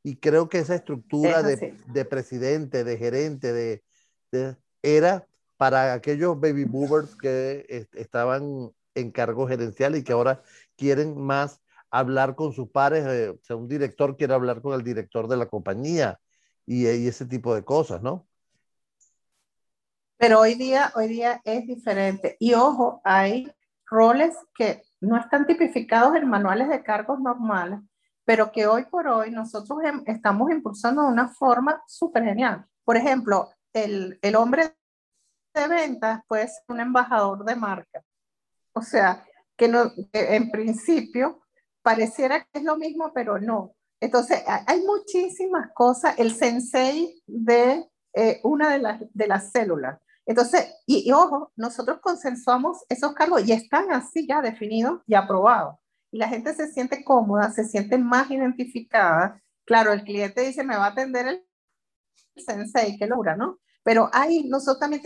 Y 0.04 0.16
creo 0.18 0.48
que 0.48 0.60
esa 0.60 0.76
estructura 0.76 1.44
de, 1.44 1.76
de, 1.88 2.06
presidente, 2.06 2.84
de 2.84 2.98
gerente, 2.98 3.52
de, 3.52 3.84
de, 4.32 4.56
era 4.82 5.28
para 5.58 5.94
aquellos 5.94 6.40
baby 6.40 6.64
boomers 6.64 7.16
que 7.18 7.88
estaban 7.94 8.72
en 8.96 9.12
cargo 9.12 9.48
gerencial 9.48 9.96
y 9.96 10.04
que 10.04 10.14
ahora 10.14 10.42
quieren 10.78 11.20
más 11.20 11.62
hablar 11.92 12.36
con 12.36 12.54
sus 12.54 12.70
pares, 12.70 13.06
eh, 13.08 13.30
o 13.30 13.40
sea, 13.42 13.56
un 13.56 13.68
director 13.68 14.16
quiere 14.16 14.34
hablar 14.34 14.62
con 14.62 14.74
el 14.74 14.84
director 14.84 15.28
de 15.28 15.38
la 15.38 15.48
compañía, 15.48 16.20
y, 16.70 17.08
ese 17.08 17.26
tipo 17.26 17.56
de 17.56 17.66
cosas, 17.66 18.02
¿no? 18.04 18.28
Pero 20.18 20.40
hoy 20.40 20.54
día, 20.54 20.92
hoy 20.96 21.08
día 21.08 21.42
es 21.44 21.66
diferente. 21.66 22.38
Y 22.40 22.54
ojo, 22.54 23.02
hay 23.04 23.52
roles 23.90 24.36
que 24.54 24.84
no 25.02 25.18
están 25.18 25.48
tipificados 25.48 26.16
en 26.16 26.30
manuales 26.30 26.70
de 26.70 26.84
cargos 26.84 27.20
normales, 27.20 27.80
pero 28.24 28.52
que 28.52 28.68
hoy 28.68 28.86
por 28.86 29.08
hoy 29.08 29.32
nosotros 29.32 29.80
estamos 30.06 30.52
impulsando 30.52 31.02
de 31.02 31.08
una 31.08 31.30
forma 31.30 31.82
súper 31.88 32.24
genial. 32.24 32.66
Por 32.84 32.98
ejemplo, 32.98 33.50
el, 33.74 34.20
el 34.22 34.36
hombre 34.36 34.76
de 35.56 35.68
ventas 35.68 36.22
puede 36.28 36.48
ser 36.48 36.64
un 36.68 36.82
embajador 36.82 37.44
de 37.46 37.56
marca. 37.56 38.04
O 38.74 38.84
sea, 38.84 39.26
que, 39.58 39.72
en 40.14 40.52
principio 40.52 41.42
pareciera 41.82 42.42
que 42.42 42.60
es 42.60 42.64
lo 42.64 42.78
mismo, 42.78 43.12
pero 43.12 43.40
no. 43.40 43.74
Entonces, 44.00 44.44
hay 44.46 44.82
muchísimas 44.82 45.72
cosas. 45.74 46.18
El 46.18 46.34
sensei 46.34 47.22
de 47.28 47.86
eh, 48.14 48.40
una 48.44 48.72
de 48.72 48.80
las, 48.80 49.02
de 49.14 49.28
las 49.28 49.52
células. 49.52 50.00
Entonces, 50.26 50.76
y, 50.86 51.12
ojo, 51.12 51.52
nosotros 51.56 52.00
consensuamos 52.02 52.86
esos 52.88 53.14
cargos 53.14 53.48
y 53.48 53.52
están 53.52 53.92
así 53.92 54.28
ya 54.28 54.42
definidos 54.42 55.02
y 55.08 55.16
aprobados. 55.16 55.76
Y 56.12 56.18
la 56.18 56.28
gente 56.28 56.54
se 56.54 56.72
siente 56.72 57.04
cómoda, 57.04 57.52
se 57.52 57.64
siente 57.64 57.98
más 57.98 58.30
identificada. 58.30 59.42
Claro, 59.66 59.92
el 59.92 60.04
cliente 60.04 60.42
dice, 60.42 60.64
me 60.64 60.78
va 60.78 60.86
a 60.86 60.90
atender 60.90 61.28
el 61.28 61.46
sensei, 62.36 62.98
qué 62.98 63.08
locura, 63.08 63.36
¿no? 63.36 63.60
Pero 63.84 64.10
ahí 64.14 64.48
nosotros 64.48 64.80
también 64.80 65.02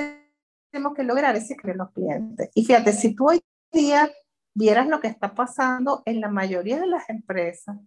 tenemos 0.72 0.94
que 0.94 1.04
lograr 1.04 1.36
ese 1.36 1.56
que 1.56 1.74
los 1.74 1.92
clientes. 1.92 2.50
Y 2.54 2.66
fíjate, 2.66 2.92
si 2.92 3.16
tú 3.16 3.30
hoy 3.30 3.42
día 3.72 4.12
vieras 4.54 4.88
lo 4.88 5.00
que 5.00 5.08
está 5.08 5.34
pasando 5.34 6.04
en 6.06 6.20
la 6.20 6.30
mayoría 6.30 6.80
de 6.80 6.88
las 6.88 7.10
empresas, 7.10 7.78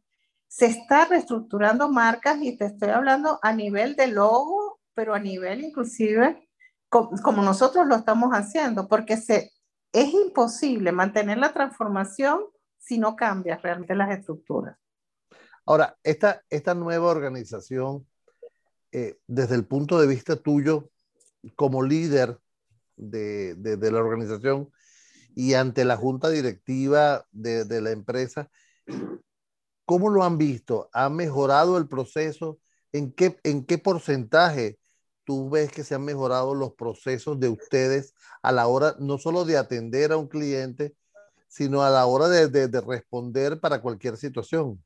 se 0.49 0.67
está 0.67 1.07
reestructurando 1.07 1.91
marcas 1.91 2.39
y 2.41 2.57
te 2.57 2.67
estoy 2.67 2.91
hablando 2.91 3.39
a 3.43 3.53
nivel 3.53 3.97
de 3.97 4.09
logo, 4.09 4.81
pero 4.95 5.15
a 5.15 5.19
nivel 5.19 5.65
inclusive 5.65 6.47
como, 6.89 7.43
nosotros 7.43 7.87
lo 7.87 7.97
estamos 7.97 8.31
haciendo, 8.33 8.89
porque 8.89 9.17
se, 9.17 9.53
es 9.93 10.13
imposible 10.13 10.93
mantener 10.93 11.39
la 11.39 11.53
transformación 11.53 12.41
si 12.79 12.99
no 12.99 13.17
cambias 13.17 13.61
realmente 13.63 13.95
las 13.95 14.11
estructuras. 14.17 14.77
Ahora, 15.65 15.97
esta, 16.05 16.43
esta 16.49 16.75
nueva 16.75 17.11
organización, 17.11 18.07
eh, 18.93 19.19
desde 19.27 19.57
el 19.57 19.67
punto 19.67 20.01
de 20.01 20.07
vista 20.07 20.37
tuyo, 20.37 20.91
como 21.57 21.83
líder 21.83 22.39
de, 22.97 23.55
de, 23.55 23.91
la 23.91 23.99
organización 23.99 24.71
y 25.35 25.55
ante 25.55 25.85
la 25.85 25.97
junta 25.97 26.31
directiva 26.31 27.27
de, 27.31 27.65
de, 27.65 27.81
la 27.83 27.91
empresa, 27.91 28.49
¿cómo 29.87 30.11
lo 30.11 30.25
han 30.25 30.37
visto? 30.37 30.91
¿Ha 30.93 31.09
mejorado 31.09 31.79
el 31.79 31.89
proceso? 31.89 32.59
¿En 32.93 33.13
qué, 33.13 33.39
en 33.45 33.65
qué 33.65 33.79
porcentaje 33.79 34.79
tú 35.25 35.49
ves 35.49 35.73
que 35.73 35.85
se 35.85 35.95
han 35.95 36.05
mejorado 36.05 36.55
los 36.55 36.75
procesos 36.75 37.41
de 37.41 37.49
ustedes 37.49 38.15
a 38.43 38.53
la 38.53 38.67
hora 38.67 38.95
no 38.99 39.17
solo 39.19 39.45
de 39.45 39.57
atender 39.57 40.13
a 40.13 40.17
un 40.17 40.29
cliente, 40.29 40.95
sino 41.49 41.83
a 41.83 41.91
la 41.91 42.07
hora 42.07 42.29
de, 42.29 42.49
de, 42.49 42.81
responder 42.81 43.59
para 43.61 43.81
cualquier 43.81 44.17
situación? 44.17 44.83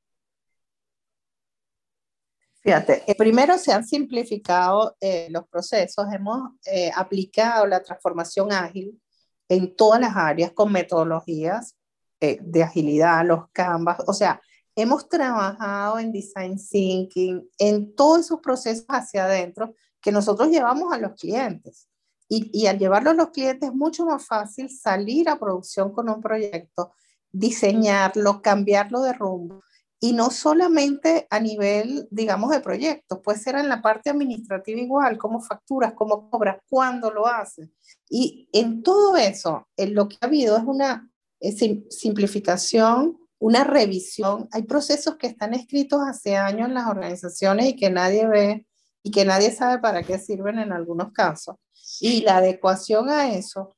Fíjate, 2.62 3.04
eh, 3.06 3.14
primero 3.14 3.56
se 3.56 3.72
han 3.72 3.86
simplificado 3.86 4.96
eh, 5.00 5.28
los 5.30 5.48
procesos, 5.48 6.06
hemos 6.12 6.52
eh, 6.66 6.90
aplicado 6.94 7.66
la 7.66 7.82
transformación 7.82 8.52
ágil 8.52 9.00
en 9.48 9.74
todas 9.74 10.00
las 10.00 10.14
áreas 10.14 10.52
con 10.52 10.70
metodologías 10.70 11.74
de 12.20 12.62
agilidad, 12.62 13.24
los 13.24 13.48
canvas, 13.50 13.96
o 14.06 14.12
sea, 14.12 14.42
hemos 14.74 15.08
trabajado 15.08 15.98
en 15.98 16.12
design 16.12 16.56
thinking, 16.56 17.48
en 17.58 17.94
todos 17.94 18.20
esos 18.20 18.40
procesos 18.40 18.84
hacia 18.88 19.24
adentro 19.24 19.74
que 20.00 20.12
nosotros 20.12 20.50
llevamos 20.50 20.92
a 20.92 20.98
los 20.98 21.12
clientes. 21.12 21.88
Y, 22.32 22.66
al 22.68 22.78
llevarlo 22.78 23.10
a 23.10 23.14
los 23.14 23.30
clientes 23.30 23.70
es 23.70 23.74
mucho 23.74 24.06
más 24.06 24.24
fácil 24.24 24.70
salir 24.70 25.28
a 25.28 25.40
producción 25.40 25.92
con 25.92 26.08
un 26.08 26.20
proyecto, 26.20 26.92
diseñarlo, 27.32 28.40
cambiarlo 28.40 29.02
de 29.02 29.12
rumbo. 29.12 29.64
Y 29.98 30.12
no 30.12 30.30
solamente 30.30 31.26
a 31.28 31.40
nivel, 31.40 32.06
digamos, 32.12 32.50
de 32.50 32.60
proyectos, 32.60 33.18
puede 33.18 33.38
ser 33.40 33.56
en 33.56 33.68
la 33.68 33.82
parte 33.82 34.10
administrativa 34.10 34.80
igual, 34.80 35.18
como 35.18 35.40
facturas, 35.40 35.92
como 35.94 36.30
cobras, 36.30 36.58
cuándo 36.68 37.10
lo 37.10 37.26
haces. 37.26 37.68
Y 38.08 38.48
en 38.52 38.84
todo 38.84 39.16
eso, 39.16 39.66
en 39.76 39.94
lo 39.94 40.08
que 40.08 40.16
ha 40.20 40.26
habido 40.26 40.56
es 40.56 40.64
una 40.64 41.10
simplificación, 41.90 43.18
una 43.40 43.64
revisión. 43.64 44.48
Hay 44.52 44.62
procesos 44.62 45.16
que 45.16 45.26
están 45.26 45.54
escritos 45.54 46.00
hace 46.06 46.36
años 46.36 46.68
en 46.68 46.74
las 46.74 46.86
organizaciones 46.86 47.66
y 47.66 47.76
que 47.76 47.90
nadie 47.90 48.28
ve 48.28 48.66
y 49.02 49.10
que 49.10 49.24
nadie 49.24 49.50
sabe 49.50 49.80
para 49.80 50.02
qué 50.02 50.18
sirven 50.18 50.58
en 50.58 50.72
algunos 50.72 51.10
casos. 51.12 51.56
Y 52.00 52.20
la 52.20 52.36
adecuación 52.36 53.08
a 53.08 53.32
eso 53.32 53.74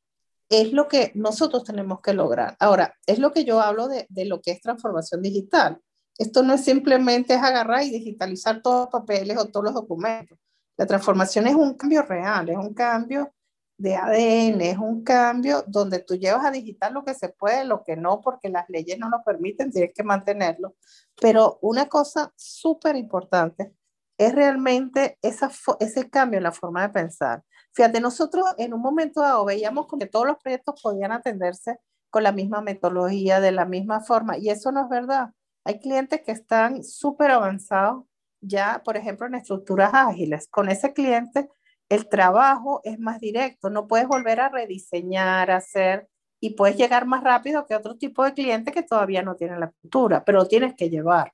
es 0.48 0.72
lo 0.72 0.88
que 0.88 1.12
nosotros 1.14 1.64
tenemos 1.64 2.00
que 2.00 2.12
lograr. 2.12 2.56
Ahora, 2.58 2.94
es 3.06 3.18
lo 3.18 3.32
que 3.32 3.44
yo 3.44 3.60
hablo 3.60 3.88
de, 3.88 4.06
lo 4.26 4.42
que 4.42 4.50
es 4.50 4.60
transformación 4.60 5.22
digital. 5.22 5.80
Esto 6.18 6.42
no 6.42 6.54
es 6.54 6.64
simplemente 6.64 7.34
agarrar 7.34 7.84
y 7.84 7.90
digitalizar 7.90 8.60
todos 8.60 8.80
los 8.80 8.88
papeles 8.88 9.38
o 9.38 9.46
todos 9.46 9.64
los 9.64 9.74
documentos. 9.74 10.38
La 10.76 10.86
transformación 10.86 11.46
es 11.46 11.54
un 11.54 11.74
cambio 11.74 12.02
real, 12.02 12.48
es 12.50 12.58
un 12.58 12.74
cambio 12.74 13.32
de 13.82 13.96
ADN, 13.96 14.60
es 14.60 14.78
un 14.78 15.02
cambio 15.02 15.64
donde 15.66 15.98
tú 15.98 16.14
llevas 16.14 16.44
a 16.44 16.52
digital 16.52 16.94
lo 16.94 17.04
que 17.04 17.14
se 17.14 17.30
puede, 17.30 17.64
lo 17.64 17.82
que 17.82 17.96
no, 17.96 18.20
porque 18.20 18.48
las 18.48 18.68
leyes 18.68 18.96
no 18.96 19.08
lo 19.08 19.24
permiten, 19.24 19.72
tienes 19.72 19.92
que 19.92 20.04
mantenerlo. 20.04 20.76
Pero 21.20 21.58
una 21.62 21.88
cosa 21.88 22.32
súper 22.36 22.94
importante 22.94 23.74
es 24.16 24.32
realmente 24.34 25.18
esa, 25.20 25.50
ese 25.80 26.08
cambio 26.08 26.38
en 26.38 26.44
la 26.44 26.52
forma 26.52 26.82
de 26.82 26.90
pensar. 26.90 27.42
Fíjate, 27.72 28.00
nosotros 28.00 28.44
en 28.56 28.72
un 28.72 28.80
momento 28.80 29.20
dado 29.20 29.44
veíamos 29.44 29.86
que 29.98 30.06
todos 30.06 30.26
los 30.28 30.36
proyectos 30.36 30.80
podían 30.80 31.10
atenderse 31.10 31.78
con 32.08 32.22
la 32.22 32.30
misma 32.30 32.60
metodología, 32.60 33.40
de 33.40 33.50
la 33.50 33.64
misma 33.64 34.00
forma, 34.00 34.38
y 34.38 34.50
eso 34.50 34.70
no 34.70 34.82
es 34.82 34.88
verdad. 34.88 35.30
Hay 35.64 35.80
clientes 35.80 36.20
que 36.24 36.32
están 36.32 36.84
súper 36.84 37.32
avanzados 37.32 38.04
ya, 38.40 38.80
por 38.84 38.96
ejemplo, 38.96 39.26
en 39.26 39.34
estructuras 39.34 39.90
ágiles. 39.92 40.46
Con 40.48 40.68
ese 40.68 40.92
cliente, 40.92 41.48
el 41.88 42.08
trabajo 42.08 42.80
es 42.84 42.98
más 42.98 43.20
directo, 43.20 43.70
no 43.70 43.86
puedes 43.86 44.08
volver 44.08 44.40
a 44.40 44.48
rediseñar, 44.48 45.50
hacer, 45.50 46.08
y 46.40 46.50
puedes 46.50 46.76
llegar 46.76 47.06
más 47.06 47.22
rápido 47.22 47.66
que 47.66 47.76
otro 47.76 47.96
tipo 47.96 48.24
de 48.24 48.34
cliente 48.34 48.72
que 48.72 48.82
todavía 48.82 49.22
no 49.22 49.36
tiene 49.36 49.58
la 49.58 49.70
cultura, 49.70 50.24
pero 50.24 50.38
lo 50.38 50.48
tienes 50.48 50.74
que 50.74 50.90
llevar. 50.90 51.32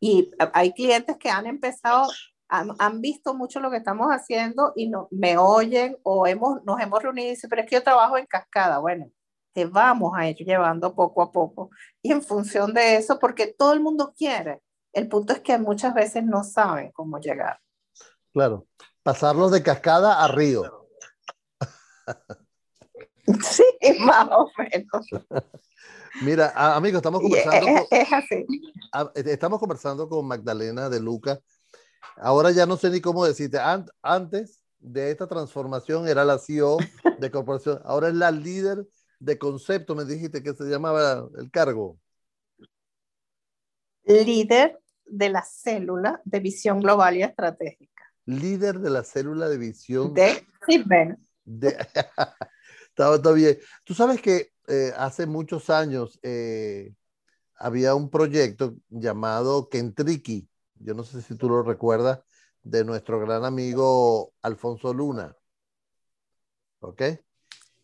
Y 0.00 0.30
hay 0.52 0.72
clientes 0.72 1.16
que 1.18 1.28
han 1.28 1.46
empezado, 1.46 2.08
han, 2.48 3.00
visto 3.00 3.34
mucho 3.34 3.58
lo 3.58 3.72
que 3.72 3.78
estamos 3.78 4.08
haciendo 4.10 4.72
y 4.76 4.88
no, 4.88 5.08
me 5.10 5.36
oyen 5.36 5.98
o 6.04 6.28
hemos, 6.28 6.62
nos 6.64 6.80
hemos 6.80 7.02
reunido 7.02 7.26
y 7.26 7.30
dicen, 7.30 7.50
pero 7.50 7.62
es 7.62 7.68
que 7.68 7.74
yo 7.74 7.82
trabajo 7.82 8.16
en 8.16 8.26
cascada. 8.26 8.78
Bueno, 8.78 9.10
te 9.52 9.66
vamos 9.66 10.12
a 10.16 10.28
ir 10.28 10.36
llevando 10.36 10.94
poco 10.94 11.20
a 11.20 11.32
poco. 11.32 11.70
Y 12.00 12.12
en 12.12 12.22
función 12.22 12.72
de 12.72 12.96
eso, 12.96 13.18
porque 13.18 13.48
todo 13.48 13.72
el 13.72 13.80
mundo 13.80 14.14
quiere, 14.16 14.60
el 14.92 15.08
punto 15.08 15.32
es 15.32 15.40
que 15.40 15.58
muchas 15.58 15.92
veces 15.92 16.24
no 16.24 16.44
saben 16.44 16.92
cómo 16.92 17.18
llegar. 17.18 17.58
Claro, 18.32 18.66
pasarlo 19.02 19.50
de 19.50 19.62
cascada 19.62 20.22
a 20.22 20.28
río. 20.28 20.88
Sí, 23.40 23.64
más 24.00 24.28
o 24.32 24.50
menos. 24.58 25.06
Mira, 26.22 26.52
amigo, 26.74 26.96
estamos 26.96 27.20
conversando. 27.20 27.86
con, 27.88 29.12
Estamos 29.14 29.58
conversando 29.60 30.08
con 30.08 30.26
Magdalena 30.26 30.88
de 30.88 31.00
Luca. 31.00 31.40
Ahora 32.16 32.50
ya 32.50 32.66
no 32.66 32.76
sé 32.76 32.90
ni 32.90 33.00
cómo 33.00 33.24
decirte. 33.24 33.58
antes 34.02 34.62
de 34.80 35.12
esta 35.12 35.28
transformación 35.28 36.08
era 36.08 36.24
la 36.24 36.38
CEO 36.38 36.78
de 37.18 37.30
corporación. 37.30 37.80
Ahora 37.84 38.08
es 38.08 38.14
la 38.14 38.30
líder 38.32 38.84
de 39.20 39.38
concepto. 39.38 39.94
Me 39.94 40.04
dijiste 40.04 40.42
que 40.42 40.52
se 40.52 40.64
llamaba 40.64 41.28
el 41.38 41.50
cargo. 41.50 41.98
Líder 44.04 44.80
de 45.06 45.28
la 45.28 45.42
célula 45.42 46.20
de 46.24 46.40
visión 46.40 46.80
global 46.80 47.16
y 47.16 47.22
estratégica. 47.22 47.91
Líder 48.26 48.78
de 48.80 48.90
la 48.90 49.04
célula 49.04 49.48
de 49.48 49.58
visión. 49.58 50.14
De 50.14 50.46
De, 51.44 51.68
está, 52.96 53.32
bien. 53.32 53.58
Tú 53.84 53.94
sabes 53.94 54.20
que 54.20 54.52
eh, 54.68 54.92
hace 54.96 55.26
muchos 55.26 55.70
años 55.70 56.18
eh, 56.22 56.94
había 57.56 57.94
un 57.94 58.10
proyecto 58.10 58.76
llamado 58.88 59.68
Kentriki, 59.68 60.48
yo 60.76 60.94
no 60.94 61.04
sé 61.04 61.22
si 61.22 61.36
tú 61.36 61.48
lo 61.48 61.62
recuerdas, 61.62 62.20
de 62.62 62.84
nuestro 62.84 63.20
gran 63.20 63.44
amigo 63.44 64.32
Alfonso 64.42 64.94
Luna. 64.94 65.36
¿Ok? 66.80 67.02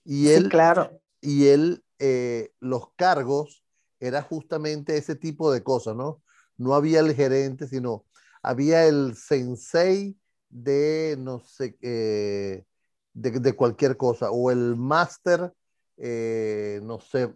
Y 0.04 0.28
él, 0.28 0.48
claro. 0.48 1.00
Y 1.20 1.48
él, 1.48 1.84
eh, 1.98 2.52
los 2.60 2.92
cargos, 2.94 3.64
era 4.00 4.22
justamente 4.22 4.96
ese 4.96 5.16
tipo 5.16 5.52
de 5.52 5.62
cosas, 5.62 5.96
¿no? 5.96 6.22
No 6.56 6.74
había 6.74 7.00
el 7.00 7.14
gerente, 7.14 7.66
sino 7.66 8.04
había 8.42 8.86
el 8.86 9.16
sensei 9.16 10.16
de, 10.48 11.16
no 11.18 11.40
sé, 11.40 11.76
de, 11.80 12.64
de, 13.12 13.52
cualquier 13.54 13.96
cosa, 13.96 14.30
o 14.30 14.50
el 14.50 14.76
máster 14.76 15.52
eh, 15.98 16.80
no 16.82 17.00
sé, 17.00 17.34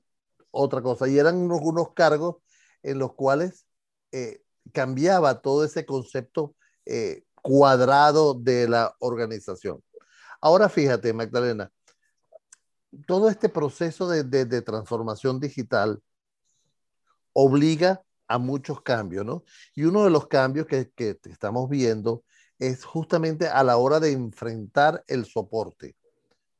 otra 0.50 0.80
cosa. 0.82 1.08
Y 1.08 1.18
eran 1.18 1.36
unos, 1.36 1.92
cargos 1.94 2.36
en 2.82 2.98
los 2.98 3.14
cuales 3.14 3.66
eh, 4.12 4.42
cambiaba 4.72 5.40
todo 5.42 5.64
ese 5.64 5.84
concepto 5.84 6.54
eh, 6.86 7.24
cuadrado 7.34 8.34
de 8.34 8.68
la 8.68 8.94
organización. 9.00 9.82
Ahora 10.40 10.68
fíjate, 10.68 11.12
Magdalena, 11.12 11.70
todo 13.06 13.28
este 13.28 13.48
proceso 13.48 14.08
de, 14.08 14.62
transformación 14.62 15.40
digital 15.40 16.00
obliga 17.32 18.02
a 18.28 18.38
muchos 18.38 18.82
cambios, 18.82 19.24
¿no? 19.24 19.44
Y 19.74 19.84
uno 19.84 20.04
de 20.04 20.10
los 20.10 20.26
cambios 20.26 20.66
que, 20.66 20.90
que 20.90 21.18
estamos 21.24 21.68
viendo 21.68 22.24
es 22.62 22.84
justamente 22.84 23.48
a 23.48 23.64
la 23.64 23.76
hora 23.76 23.98
de 23.98 24.12
enfrentar 24.12 25.02
el 25.08 25.24
soporte. 25.24 25.96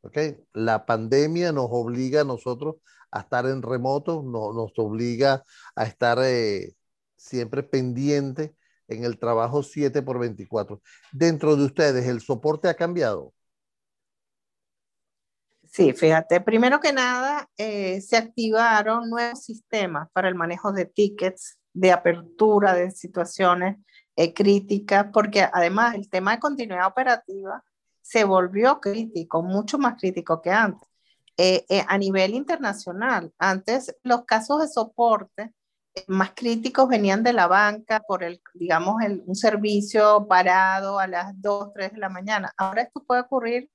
¿okay? 0.01 0.37
La 0.53 0.85
pandemia 0.85 1.53
nos 1.53 1.69
obliga 1.71 2.23
a 2.23 2.25
nosotros 2.25 2.77
a 3.13 3.21
estar 3.21 3.47
en 3.47 3.63
remoto, 3.63 4.23
no, 4.23 4.53
nos 4.53 4.73
obliga 4.79 5.45
a 5.77 5.85
estar 5.85 6.19
eh, 6.23 6.75
siempre 7.15 7.63
pendiente 7.63 8.57
en 8.89 9.05
el 9.05 9.19
trabajo 9.19 9.63
7 9.63 10.03
por 10.03 10.19
24. 10.19 10.83
Dentro 11.13 11.55
de 11.55 11.67
ustedes, 11.67 12.07
¿el 12.07 12.21
soporte 12.21 12.69
ha 12.69 12.75
cambiado? 12.75 13.33
Sí, 15.71 15.93
fíjate, 15.93 16.41
primero 16.41 16.81
que 16.81 16.93
nada, 16.93 17.49
eh, 17.57 18.01
se 18.01 18.17
activaron 18.17 19.09
nuevos 19.09 19.45
sistemas 19.45 20.09
para 20.13 20.29
el 20.29 20.35
manejo 20.35 20.73
de 20.73 20.85
tickets, 20.85 21.59
de 21.73 21.93
apertura 21.93 22.75
de 22.75 22.91
situaciones 22.91 23.79
eh, 24.17 24.35
críticas, 24.35 25.07
porque 25.13 25.43
además 25.53 25.95
el 25.95 26.09
tema 26.11 26.33
de 26.33 26.41
continuidad 26.41 26.87
operativa 26.87 27.63
se 28.03 28.25
volvió 28.25 28.81
crítico, 28.81 29.43
mucho 29.43 29.79
más 29.79 29.97
crítico 29.99 30.43
que 30.43 30.51
antes. 30.51 30.89
Eh, 31.37 31.65
eh, 31.71 31.85
a 31.89 31.97
nivel 31.97 32.35
internacional, 32.35 33.33
antes 33.39 33.97
los 34.03 34.25
casos 34.27 34.61
de 34.61 34.69
soporte 34.69 35.55
más 36.09 36.33
críticos 36.35 36.89
venían 36.89 37.23
de 37.23 37.33
la 37.33 37.47
banca 37.47 38.01
por 38.07 38.23
el, 38.23 38.41
digamos, 38.55 39.03
el, 39.03 39.23
un 39.27 39.35
servicio 39.35 40.27
parado 40.29 40.99
a 40.99 41.07
las 41.07 41.41
2, 41.41 41.73
3 41.75 41.93
de 41.93 41.99
la 41.99 42.09
mañana. 42.09 42.53
Ahora 42.57 42.83
esto 42.83 43.03
puede 43.05 43.23
ocurrir 43.23 43.71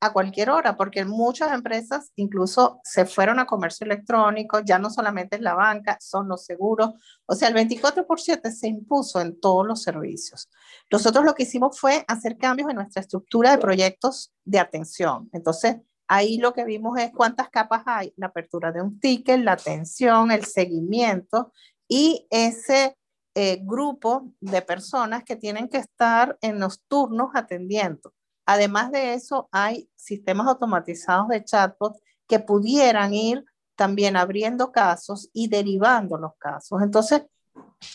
a 0.00 0.12
cualquier 0.12 0.50
hora, 0.50 0.76
porque 0.76 1.04
muchas 1.04 1.52
empresas 1.52 2.12
incluso 2.16 2.80
se 2.84 3.06
fueron 3.06 3.38
a 3.38 3.46
comercio 3.46 3.84
electrónico, 3.86 4.60
ya 4.60 4.78
no 4.78 4.90
solamente 4.90 5.36
es 5.36 5.42
la 5.42 5.54
banca, 5.54 5.96
son 6.00 6.28
los 6.28 6.44
seguros, 6.44 6.90
o 7.26 7.34
sea, 7.34 7.48
el 7.48 7.54
24 7.54 8.06
por 8.06 8.20
7 8.20 8.52
se 8.52 8.68
impuso 8.68 9.20
en 9.20 9.40
todos 9.40 9.66
los 9.66 9.82
servicios. 9.82 10.50
Nosotros 10.90 11.24
lo 11.24 11.34
que 11.34 11.44
hicimos 11.44 11.78
fue 11.78 12.04
hacer 12.06 12.36
cambios 12.36 12.68
en 12.68 12.76
nuestra 12.76 13.00
estructura 13.00 13.52
de 13.52 13.58
proyectos 13.58 14.32
de 14.44 14.58
atención. 14.58 15.30
Entonces, 15.32 15.76
ahí 16.06 16.36
lo 16.38 16.52
que 16.52 16.64
vimos 16.64 16.98
es 16.98 17.10
cuántas 17.12 17.48
capas 17.48 17.82
hay, 17.86 18.12
la 18.16 18.26
apertura 18.26 18.72
de 18.72 18.82
un 18.82 19.00
ticket, 19.00 19.40
la 19.40 19.52
atención, 19.52 20.30
el 20.30 20.44
seguimiento 20.44 21.52
y 21.88 22.26
ese 22.30 22.96
eh, 23.34 23.60
grupo 23.62 24.30
de 24.40 24.62
personas 24.62 25.24
que 25.24 25.36
tienen 25.36 25.68
que 25.68 25.78
estar 25.78 26.38
en 26.40 26.60
los 26.60 26.82
turnos 26.86 27.30
atendiendo. 27.34 28.12
Además 28.46 28.90
de 28.90 29.14
eso, 29.14 29.48
hay 29.52 29.90
sistemas 29.96 30.46
automatizados 30.46 31.28
de 31.28 31.44
chatbot 31.44 31.96
que 32.28 32.40
pudieran 32.40 33.14
ir 33.14 33.44
también 33.76 34.16
abriendo 34.16 34.70
casos 34.70 35.30
y 35.32 35.48
derivando 35.48 36.18
los 36.18 36.36
casos. 36.38 36.82
Entonces, 36.82 37.22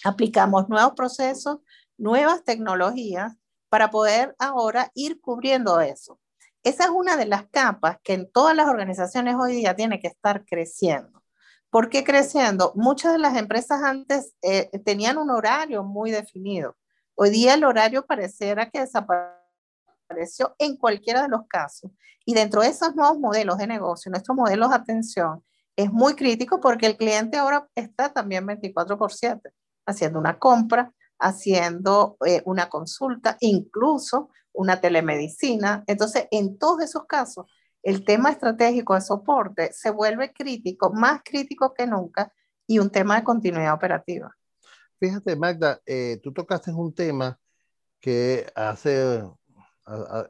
aplicamos 0.04 0.70
nuevos 0.70 0.94
procesos, 0.94 1.60
nuevas 1.98 2.44
tecnologías 2.44 3.34
para 3.70 3.92
poder 3.92 4.36
ahora 4.40 4.92
ir 4.96 5.22
cubriendo 5.22 5.80
eso. 5.80 6.20
Esa 6.64 6.86
es 6.86 6.90
una 6.90 7.16
de 7.16 7.26
las 7.26 7.48
capas 7.50 7.98
que 8.04 8.14
en 8.14 8.30
todas 8.32 8.56
las 8.56 8.68
organizaciones 8.68 9.36
hoy 9.36 9.54
día 9.54 9.76
tiene 9.76 10.00
que 10.00 10.08
estar 10.08 10.46
creciendo. 10.46 11.24
¿Por 11.70 11.90
qué 11.90 12.04
creciendo? 12.04 12.74
Muchas 12.76 13.14
de 13.14 13.20
las 13.20 13.38
empresas 13.38 13.84
antes 13.84 14.34
eh, 14.42 14.70
tenían 14.84 15.18
un 15.18 15.30
horario 15.30 15.84
muy 15.84 16.12
definido. 16.12 16.76
Hoy 17.16 17.30
día 17.30 17.54
el 17.54 17.64
horario 17.64 18.06
pareciera 18.06 18.70
que 18.70 18.82
desapareció 18.82 19.39
apareció 20.10 20.56
en 20.58 20.76
cualquiera 20.76 21.22
de 21.22 21.30
los 21.30 21.48
casos. 21.48 21.92
Y 22.26 22.34
dentro 22.34 22.62
de 22.62 22.70
esos 22.70 22.96
nuevos 22.96 23.20
modelos 23.20 23.58
de 23.60 23.68
negocio, 23.68 24.10
nuestros 24.10 24.36
modelos 24.36 24.70
de 24.70 24.76
atención, 24.76 25.44
es 25.76 25.92
muy 25.92 26.16
crítico 26.16 26.60
porque 26.60 26.88
el 26.88 26.98
cliente 26.98 27.38
ahora 27.38 27.70
está 27.76 28.12
también 28.12 28.46
24 28.46 28.98
por 28.98 29.14
7, 29.14 29.52
haciendo 29.86 30.20
una 30.20 30.38
compra, 30.38 30.92
haciendo 31.20 32.18
eh, 32.26 32.42
una 32.46 32.70
consulta, 32.70 33.38
incluso 33.40 34.30
una 34.52 34.82
telemedicina. 34.82 35.84
Entonces, 35.88 36.28
en 36.32 36.58
todos 36.58 36.82
esos 36.84 37.06
casos, 37.06 37.46
el 37.84 38.04
tema 38.04 38.32
estratégico 38.32 38.96
de 38.96 39.02
soporte 39.02 39.72
se 39.72 39.92
vuelve 39.92 40.34
crítico, 40.34 40.92
más 40.92 41.22
crítico 41.24 41.74
que 41.74 41.88
nunca, 41.88 42.34
y 42.68 42.80
un 42.80 42.90
tema 42.90 43.16
de 43.16 43.24
continuidad 43.24 43.74
operativa. 43.74 44.36
Fíjate, 45.00 45.36
Magda, 45.36 45.80
eh, 45.86 46.20
tú 46.22 46.34
tocaste 46.34 46.72
un 46.72 46.94
tema 46.94 47.40
que 48.00 48.52
hace 48.54 49.24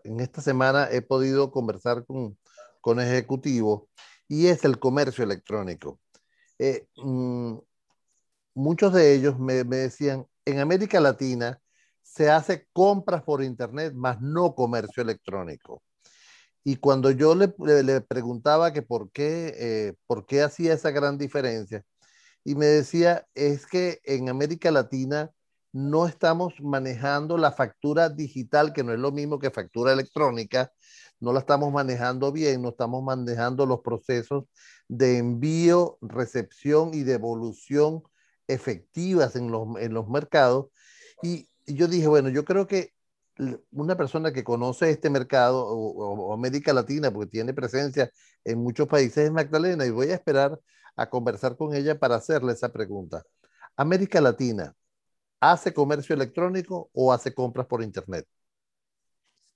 en 0.03 0.19
esta 0.19 0.41
semana 0.41 0.89
he 0.91 1.01
podido 1.01 1.51
conversar 1.51 2.05
con, 2.05 2.37
con 2.81 2.99
ejecutivos 2.99 3.83
y 4.27 4.47
es 4.47 4.63
el 4.65 4.79
comercio 4.79 5.23
electrónico. 5.23 5.99
Eh, 6.59 6.87
mm, 6.97 7.57
muchos 8.53 8.93
de 8.93 9.13
ellos 9.13 9.39
me, 9.39 9.63
decían, 9.63 10.25
en 10.45 10.59
América 10.59 10.99
Latina 10.99 11.59
se 12.03 12.29
hace 12.29 12.67
compras 12.73 13.23
por 13.23 13.43
Internet, 13.43 13.93
más 13.93 14.21
no 14.21 14.55
comercio 14.55 15.03
electrónico. 15.03 15.83
Y 16.63 16.77
cuando 16.77 17.11
yo 17.11 17.35
le, 17.35 17.53
le, 17.83 18.01
preguntaba 18.01 18.73
que 18.73 18.81
por 18.81 19.11
qué, 19.11 19.53
eh, 19.57 19.93
por 20.07 20.25
qué 20.25 20.41
hacía 20.41 20.73
esa 20.73 20.91
gran 20.91 21.17
diferencia, 21.17 21.83
y 22.43 22.55
me 22.55 22.65
decía, 22.65 23.27
es 23.35 23.65
que 23.67 23.99
en 24.03 24.29
América 24.29 24.71
Latina 24.71 25.31
no 25.71 26.07
estamos 26.07 26.53
manejando 26.61 27.37
la 27.37 27.51
factura 27.51 28.09
digital, 28.09 28.73
que 28.73 28.83
no 28.83 28.93
es 28.93 28.99
lo 28.99 29.11
mismo 29.11 29.39
que 29.39 29.51
factura 29.51 29.93
electrónica, 29.93 30.71
no 31.19 31.33
la 31.33 31.39
estamos 31.39 31.71
manejando 31.71 32.31
bien, 32.31 32.61
no 32.61 32.69
estamos 32.69 33.03
manejando 33.03 33.65
los 33.65 33.81
procesos 33.81 34.45
de 34.87 35.17
envío, 35.17 35.97
recepción 36.01 36.93
y 36.93 37.03
devolución 37.03 38.03
efectivas 38.47 39.35
en 39.35 39.51
los, 39.51 39.67
en 39.79 39.93
los 39.93 40.07
mercados. 40.09 40.67
Y, 41.21 41.47
yo 41.67 41.87
dije, 41.87 42.07
bueno, 42.07 42.29
yo 42.29 42.45
creo 42.45 42.65
que 42.65 42.93
una 43.71 43.95
persona 43.95 44.33
que 44.33 44.43
conoce 44.43 44.89
este 44.89 45.09
mercado 45.09 45.65
o, 45.67 46.31
o, 46.31 46.33
América 46.33 46.73
Latina, 46.73 47.11
porque 47.11 47.29
tiene 47.29 47.53
presencia 47.53 48.09
en 48.43 48.59
muchos 48.59 48.87
países, 48.87 49.25
es 49.25 49.31
Magdalena, 49.31 49.85
y 49.85 49.91
voy 49.91 50.09
a 50.09 50.15
esperar 50.15 50.59
a 50.95 51.09
conversar 51.09 51.55
con 51.55 51.75
ella 51.75 51.97
para 51.99 52.15
hacerle 52.15 52.53
esa 52.53 52.69
pregunta. 52.69 53.23
América 53.77 54.19
Latina, 54.19 54.73
¿Hace 55.39 55.73
comercio 55.73 56.15
electrónico 56.15 56.89
o 56.93 57.13
hace 57.13 57.33
compras 57.33 57.67
por 57.67 57.81
Internet? 57.81 58.25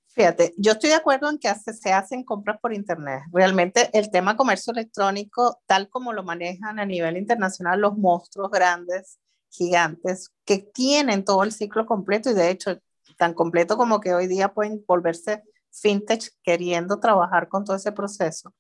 Fíjate, 0.08 0.54
yo 0.58 0.74
estoy 0.74 0.92
de 0.92 0.96
acuerdo 0.96 1.28
en 1.30 1.40
que 1.40 1.52
se 1.56 1.92
hacen 1.92 2.24
compras 2.24 2.60
por 2.62 2.72
Internet. 2.72 3.24
Realmente 3.32 3.90
el 3.94 4.12
tema 4.12 4.38
comercio 4.38 4.72
electrónico, 4.72 5.60
tal 5.66 5.90
como 5.90 6.14
lo 6.14 6.24
manejan 6.24 6.80
a 6.80 6.86
nivel 6.86 7.18
internacional 7.18 7.82
los 7.82 7.98
monstruos 7.98 8.52
grandes, 8.52 9.18
gigantes, 9.50 10.32
que 10.46 10.60
tienen 10.60 11.26
todo 11.26 11.44
el 11.44 11.52
ciclo 11.52 11.88
completo 11.88 12.30
y 12.30 12.36
de 12.36 12.52
hecho 12.52 12.78
tan 13.18 13.34
completo 13.34 13.76
como 13.76 14.00
que 14.00 14.14
hoy 14.14 14.28
día 14.28 14.54
pueden 14.54 14.84
volverse 14.88 15.44
fintech 15.72 16.30
queriendo 16.44 17.00
trabajar 17.00 17.48
con 17.48 17.66
todo 17.66 17.76
ese 17.76 17.92
proceso. 17.92 18.54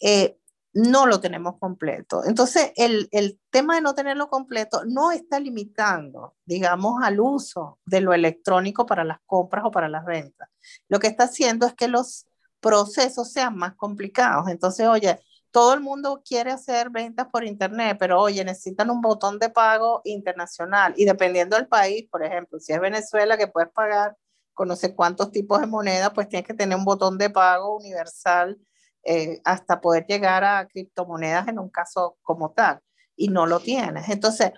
Eh, 0.00 0.38
no 0.74 1.06
lo 1.06 1.20
tenemos 1.20 1.58
completo. 1.58 2.24
Entonces, 2.24 2.72
el, 2.76 3.08
el, 3.12 3.40
tema 3.50 3.76
de 3.76 3.80
no 3.80 3.94
tenerlo 3.94 4.28
completo 4.28 4.84
no 4.84 5.12
está 5.12 5.38
limitando, 5.38 6.34
digamos, 6.44 7.00
al 7.02 7.20
uso 7.20 7.78
de 7.86 8.00
lo 8.00 8.12
electrónico 8.12 8.84
para 8.84 9.04
las 9.04 9.18
compras 9.24 9.64
o 9.64 9.70
para 9.70 9.88
las 9.88 10.04
ventas. 10.04 10.48
Lo 10.88 10.98
que 10.98 11.06
está 11.06 11.24
haciendo 11.24 11.66
es 11.66 11.74
que 11.74 11.86
los 11.86 12.26
procesos 12.58 13.30
sean 13.32 13.56
más 13.56 13.74
complicados. 13.76 14.48
Entonces, 14.48 14.88
oye, 14.88 15.20
todo 15.52 15.74
el 15.74 15.80
mundo 15.80 16.20
quiere 16.26 16.50
hacer 16.50 16.90
ventas 16.90 17.28
por 17.30 17.44
Internet, 17.44 17.96
pero 18.00 18.20
oye, 18.20 18.44
necesitan 18.44 18.90
un 18.90 19.00
botón 19.00 19.38
de 19.38 19.50
pago 19.50 20.00
internacional. 20.04 20.92
Y 20.96 21.04
dependiendo 21.04 21.56
del 21.56 21.68
país, 21.68 22.08
por 22.10 22.24
ejemplo, 22.24 22.58
si 22.58 22.72
es 22.72 22.80
Venezuela 22.80 23.38
que 23.38 23.46
puedes 23.46 23.70
pagar 23.70 24.16
con 24.52 24.66
no 24.66 24.74
sé 24.74 24.96
cuántos 24.96 25.30
tipos 25.30 25.60
de 25.60 25.68
moneda, 25.68 26.12
pues 26.12 26.28
tienes 26.28 26.46
que 26.48 26.54
tener 26.54 26.76
un 26.76 26.84
botón 26.84 27.18
de 27.18 27.30
pago 27.30 27.76
universal 27.76 28.58
eh, 29.04 29.40
hasta 29.44 29.80
poder 29.80 30.06
llegar 30.06 30.44
a 30.44 30.66
criptomonedas 30.68 31.48
en 31.48 31.58
un 31.58 31.68
caso 31.68 32.16
como 32.22 32.52
tal, 32.52 32.80
y 33.16 33.28
no 33.28 33.46
lo 33.46 33.60
tienes. 33.60 34.08
Entonces, 34.08 34.52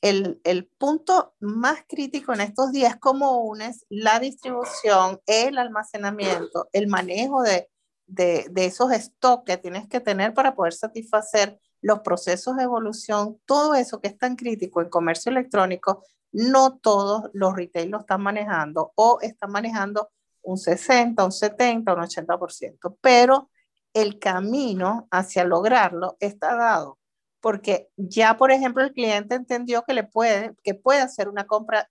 el, 0.00 0.40
el, 0.44 0.66
punto 0.66 1.34
más 1.38 1.84
crítico 1.88 2.32
en 2.32 2.40
estos 2.40 2.72
días 2.72 2.96
como 2.96 3.42
unes 3.42 3.86
la 3.88 4.18
distribución, 4.18 5.20
el 5.26 5.58
almacenamiento, 5.58 6.68
el 6.72 6.88
manejo 6.88 7.42
de, 7.42 7.70
de, 8.06 8.46
de 8.50 8.64
esos 8.64 8.90
stocks 8.92 9.44
que 9.46 9.56
tienes 9.58 9.88
que 9.88 10.00
tener 10.00 10.34
para 10.34 10.56
poder 10.56 10.72
satisfacer 10.72 11.60
los 11.80 12.00
procesos 12.00 12.56
de 12.56 12.64
evolución, 12.64 13.40
todo 13.44 13.74
eso 13.74 14.00
que 14.00 14.08
es 14.08 14.18
tan 14.18 14.36
crítico 14.36 14.80
en 14.80 14.88
comercio 14.88 15.30
electrónico, 15.30 16.04
no 16.32 16.78
todos 16.78 17.30
los 17.32 17.54
retail 17.54 17.90
lo 17.90 18.00
están 18.00 18.22
manejando 18.22 18.92
o 18.94 19.18
están 19.20 19.52
manejando 19.52 20.10
un 20.42 20.58
60, 20.58 21.24
un 21.24 21.32
70, 21.32 21.94
un 21.94 22.00
80%, 22.00 22.96
pero 23.00 23.50
el 23.94 24.18
camino 24.18 25.08
hacia 25.10 25.44
lograrlo 25.44 26.16
está 26.20 26.56
dado, 26.56 26.98
porque 27.40 27.88
ya, 27.96 28.36
por 28.36 28.50
ejemplo, 28.50 28.82
el 28.82 28.92
cliente 28.92 29.34
entendió 29.34 29.82
que 29.82 29.94
le 29.94 30.04
puede, 30.04 30.54
que 30.62 30.74
puede 30.74 31.00
hacer 31.00 31.28
una 31.28 31.46
compra 31.46 31.90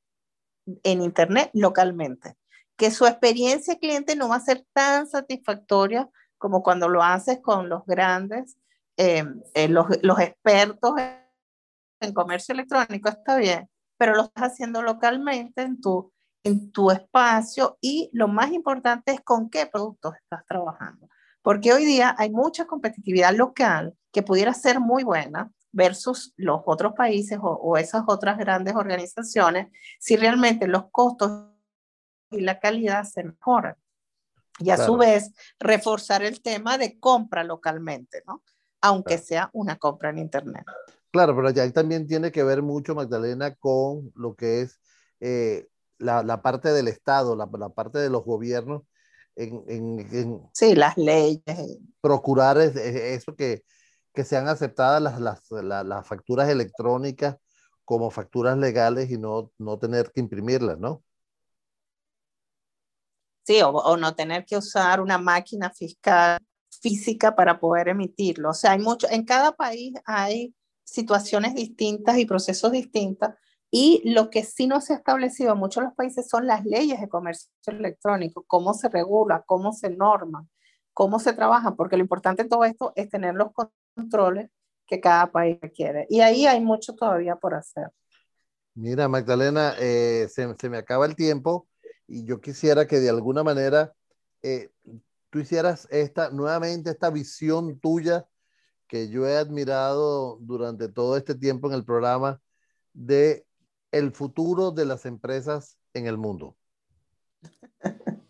en 0.84 1.02
Internet 1.02 1.52
localmente, 1.54 2.36
que 2.78 2.92
su 2.92 3.06
experiencia 3.06 3.78
cliente 3.78 4.16
no 4.16 4.30
va 4.30 4.38
a 4.38 4.42
ser 4.42 4.66
tan 4.74 5.08
satisfactoria 5.08 6.10
como 6.38 6.64
cuando 6.64 6.90
lo 6.90 7.04
haces 7.04 7.40
con 7.42 7.70
los 7.70 7.86
grandes, 7.86 8.58
eh, 8.98 9.24
eh, 9.54 9.68
los, 9.68 9.88
los 10.02 10.20
expertos 10.20 10.94
en 12.00 12.14
comercio 12.14 12.54
electrónico, 12.54 13.10
está 13.10 13.38
bien, 13.38 13.70
pero 13.98 14.16
lo 14.16 14.24
estás 14.24 14.54
haciendo 14.54 14.82
localmente 14.82 15.62
en 15.62 15.80
tu 15.80 16.12
en 16.44 16.72
tu 16.72 16.92
espacio 16.92 17.78
y 17.82 18.10
lo 18.14 18.28
más 18.28 18.52
importante 18.52 19.12
es 19.12 19.22
con 19.22 19.50
qué 19.50 19.68
productos 19.68 20.16
estás 20.16 20.46
trabajando. 20.46 21.08
Porque 21.42 21.74
hoy 21.74 21.86
día 21.86 22.16
hay 22.18 22.30
mucha 22.30 22.66
competitividad 22.66 23.34
local 23.34 23.96
que 24.12 24.24
pudiera 24.24 24.54
ser 24.54 24.80
muy 24.80 25.04
buena 25.04 25.52
versus 25.72 26.34
los 26.38 26.62
otros 26.66 26.94
países 26.94 27.40
o, 27.42 27.78
esas 27.78 28.04
otras 28.08 28.38
grandes 28.38 28.76
organizaciones 28.76 29.68
si 30.00 30.18
realmente 30.18 30.68
los 30.68 30.90
costos 30.92 31.48
y 32.30 32.42
la 32.42 32.60
calidad 32.60 33.04
se 33.04 33.24
mejoran. 33.24 33.76
Y 34.60 34.70
a 34.70 34.78
su 34.78 34.96
vez, 34.96 35.32
reforzar 35.60 36.24
el 36.24 36.42
tema 36.42 36.78
de 36.78 37.00
compra 37.00 37.44
localmente, 37.44 38.22
¿no? 38.28 38.44
Aunque 38.82 39.18
sea 39.18 39.50
una 39.54 39.78
compra 39.78 40.10
en 40.12 40.20
Internet. 40.20 40.66
Claro, 41.12 41.36
pero 41.36 41.50
ya 41.50 41.70
también 41.72 42.08
tiene 42.08 42.32
que 42.32 42.44
ver 42.44 42.62
mucho, 42.62 42.94
Magdalena, 42.94 43.56
con 43.56 44.12
lo 44.16 44.36
que 44.36 44.62
es 44.62 44.80
eh, 45.20 45.68
la, 45.98 46.22
la, 46.24 46.42
parte 46.42 46.70
del 46.70 46.88
Estado, 46.88 47.36
la, 47.36 47.50
la, 47.58 47.70
parte 47.70 48.00
de 48.00 48.10
los 48.10 48.24
gobiernos, 48.24 48.84
en, 49.36 50.00
en, 50.12 50.50
sí, 50.54 50.76
las 50.76 50.98
leyes. 50.98 51.42
Procurar 52.02 52.58
eso 52.60 53.36
que, 53.36 53.64
que 54.14 54.24
sean 54.24 54.48
aceptadas 54.48 55.02
las, 55.02 55.20
las, 55.52 55.86
las, 55.86 56.08
facturas 56.08 56.50
electrónicas 56.50 57.38
como 57.86 58.12
facturas 58.12 58.58
legales 58.58 59.10
y 59.12 59.18
no, 59.18 59.52
no 59.58 59.78
tener 59.78 60.12
que 60.12 60.22
imprimirlas, 60.22 60.78
¿no? 60.80 61.04
Sí, 63.44 63.62
o, 63.62 63.70
o, 63.70 63.98
no 63.98 64.16
tener 64.16 64.46
que 64.46 64.58
usar 64.58 65.02
una 65.02 65.18
máquina 65.18 65.72
fiscal 65.72 66.40
física 66.70 67.36
para 67.36 67.60
poder 67.60 67.90
emitirlo. 67.90 68.52
O 68.52 68.54
sea, 68.54 68.72
hay 68.72 68.80
mucho, 68.80 69.08
en 69.10 69.26
cada 69.26 69.52
país 69.54 69.94
hay 70.06 70.54
situaciones 70.84 71.54
distintas 71.56 72.18
y 72.18 72.26
procesos 72.26 72.72
distintos. 72.72 73.30
Y 73.72 74.02
lo 74.14 74.30
que 74.30 74.44
sí 74.44 74.68
no 74.68 74.82
se 74.82 74.94
ha 74.94 74.98
establecido 74.98 75.54
en 75.54 75.60
muchos 75.60 75.82
de 75.82 75.88
los 75.88 75.96
países 75.96 76.28
son 76.28 76.46
las 76.46 76.66
leyes 76.66 77.00
de 77.00 77.08
comercio 77.08 77.50
electrónico, 77.68 78.44
cómo 78.46 78.74
se 78.74 78.90
regula, 78.90 79.44
cómo 79.46 79.72
se 79.72 79.90
norma, 79.90 80.46
cómo 80.94 81.20
se 81.20 81.32
trabaja, 81.32 81.76
porque 81.76 81.96
lo 81.96 82.04
importante 82.04 82.44
de 82.44 82.50
todo 82.50 82.66
esto 82.66 82.92
es 82.96 83.10
tener 83.10 83.34
los 83.34 83.52
controles 83.96 84.50
que 84.86 85.00
cada 85.00 85.32
país 85.32 85.58
requiere. 85.62 86.06
Y 86.10 86.20
ahí 86.20 86.46
hay 86.48 86.60
mucho 86.60 86.94
todavía 86.96 87.38
por 87.38 87.54
hacer. 87.56 87.90
Mira, 88.74 89.08
Magdalena, 89.08 89.74
eh, 89.80 90.28
se, 90.30 90.54
se, 90.56 90.70
me 90.70 90.78
acaba 90.78 91.06
el 91.06 91.16
tiempo 91.16 91.68
y 92.08 92.26
yo 92.26 92.42
quisiera 92.42 92.86
que 92.88 93.00
de 93.00 93.10
alguna 93.10 93.42
manera 93.42 93.94
eh, 94.44 94.70
tú 95.30 95.40
hicieras 95.40 95.88
esta, 95.92 96.30
nuevamente 96.30 96.90
esta 96.90 97.10
visión 97.10 97.80
tuya 97.80 98.28
que 98.88 99.08
yo 99.10 99.26
he 99.26 99.38
admirado 99.38 100.38
durante 100.42 100.90
todo 100.90 101.16
este 101.16 101.36
tiempo 101.36 101.70
en 101.70 101.74
el 101.74 101.86
programa 101.86 102.42
de 102.94 103.46
el 103.92 104.12
futuro 104.12 104.72
de 104.72 104.86
las 104.86 105.06
empresas 105.06 105.78
en 105.94 106.08
el 106.08 106.18
mundo? 106.18 106.56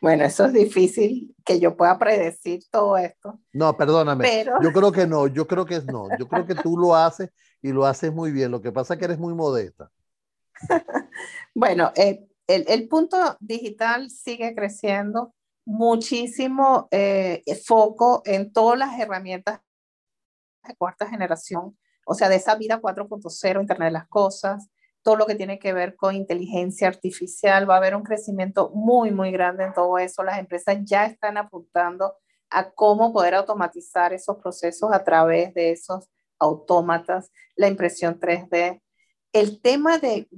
Bueno, 0.00 0.24
eso 0.24 0.46
es 0.46 0.54
difícil 0.54 1.34
que 1.44 1.60
yo 1.60 1.76
pueda 1.76 1.98
predecir 1.98 2.64
todo 2.70 2.96
esto. 2.96 3.38
No, 3.52 3.76
perdóname. 3.76 4.46
Yo 4.62 4.72
creo 4.72 4.90
que 4.90 5.06
no, 5.06 5.26
yo 5.26 5.46
creo 5.46 5.66
que 5.66 5.76
es 5.76 5.84
no. 5.84 6.08
Yo 6.18 6.26
creo 6.26 6.46
que 6.46 6.54
tú 6.54 6.76
lo 6.78 6.96
haces 6.96 7.30
y 7.60 7.70
lo 7.70 7.84
haces 7.84 8.12
muy 8.12 8.32
bien. 8.32 8.50
Lo 8.50 8.62
que 8.62 8.72
pasa 8.72 8.94
es 8.94 8.98
que 8.98 9.04
eres 9.04 9.18
muy 9.18 9.34
modesta. 9.34 9.90
bueno, 11.54 11.92
eh, 11.94 12.26
el, 12.46 12.64
el, 12.66 12.88
punto 12.88 13.36
digital 13.40 14.10
sigue 14.10 14.54
creciendo 14.54 15.34
muchísimo 15.64 16.88
eh, 16.90 17.42
foco 17.64 18.22
en 18.24 18.52
todas 18.52 18.78
las 18.78 18.98
herramientas 18.98 19.60
de 20.66 20.74
cuarta 20.76 21.08
generación, 21.08 21.78
o 22.04 22.14
sea, 22.14 22.28
de 22.28 22.36
esa 22.36 22.56
vida 22.56 22.80
4.0, 22.80 23.60
Internet 23.60 23.86
de 23.86 23.92
las 23.92 24.08
Cosas, 24.08 24.68
todo 25.02 25.16
lo 25.16 25.26
que 25.26 25.34
tiene 25.34 25.58
que 25.58 25.72
ver 25.72 25.96
con 25.96 26.14
inteligencia 26.14 26.88
artificial, 26.88 27.68
va 27.68 27.74
a 27.74 27.78
haber 27.78 27.96
un 27.96 28.02
crecimiento 28.02 28.70
muy, 28.74 29.10
muy 29.10 29.30
grande 29.30 29.64
en 29.64 29.72
todo 29.72 29.98
eso. 29.98 30.22
Las 30.22 30.38
empresas 30.38 30.78
ya 30.84 31.06
están 31.06 31.36
apuntando 31.36 32.14
a 32.50 32.70
cómo 32.70 33.12
poder 33.12 33.34
automatizar 33.34 34.12
esos 34.12 34.36
procesos 34.38 34.92
a 34.92 35.04
través 35.04 35.54
de 35.54 35.70
esos 35.72 36.08
autómatas, 36.38 37.30
la 37.54 37.68
impresión 37.68 38.18
3D. 38.18 38.82
El 39.32 39.60
tema 39.60 39.98
de 39.98 40.28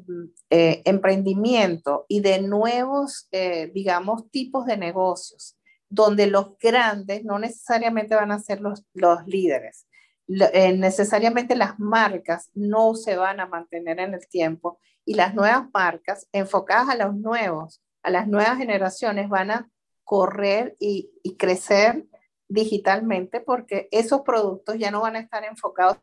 eh, 0.50 0.82
emprendimiento 0.84 2.04
y 2.08 2.20
de 2.20 2.42
nuevos, 2.42 3.28
eh, 3.32 3.70
digamos, 3.72 4.30
tipos 4.30 4.66
de 4.66 4.76
negocios, 4.76 5.56
donde 5.88 6.26
los 6.26 6.58
grandes 6.58 7.24
no 7.24 7.38
necesariamente 7.38 8.14
van 8.14 8.32
a 8.32 8.38
ser 8.38 8.60
los, 8.60 8.84
los 8.92 9.26
líderes, 9.26 9.86
eh, 10.28 10.76
necesariamente 10.76 11.56
las 11.56 11.78
marcas 11.78 12.50
no 12.54 12.94
se 12.94 13.16
van 13.16 13.40
a 13.40 13.46
mantener 13.46 14.00
en 14.00 14.14
el 14.14 14.26
tiempo 14.28 14.78
y 15.04 15.14
las 15.14 15.34
nuevas 15.34 15.64
marcas 15.72 16.28
enfocadas 16.32 16.88
a 16.90 16.96
los 16.96 17.14
nuevos, 17.14 17.82
a 18.02 18.10
las 18.10 18.28
nuevas 18.28 18.58
generaciones 18.58 19.28
van 19.28 19.50
a 19.50 19.70
correr 20.04 20.76
y, 20.78 21.10
y 21.22 21.36
crecer 21.36 22.06
digitalmente 22.48 23.40
porque 23.40 23.88
esos 23.90 24.22
productos 24.22 24.76
ya 24.78 24.90
no 24.90 25.00
van 25.00 25.16
a 25.16 25.20
estar 25.20 25.44
enfocados, 25.44 25.98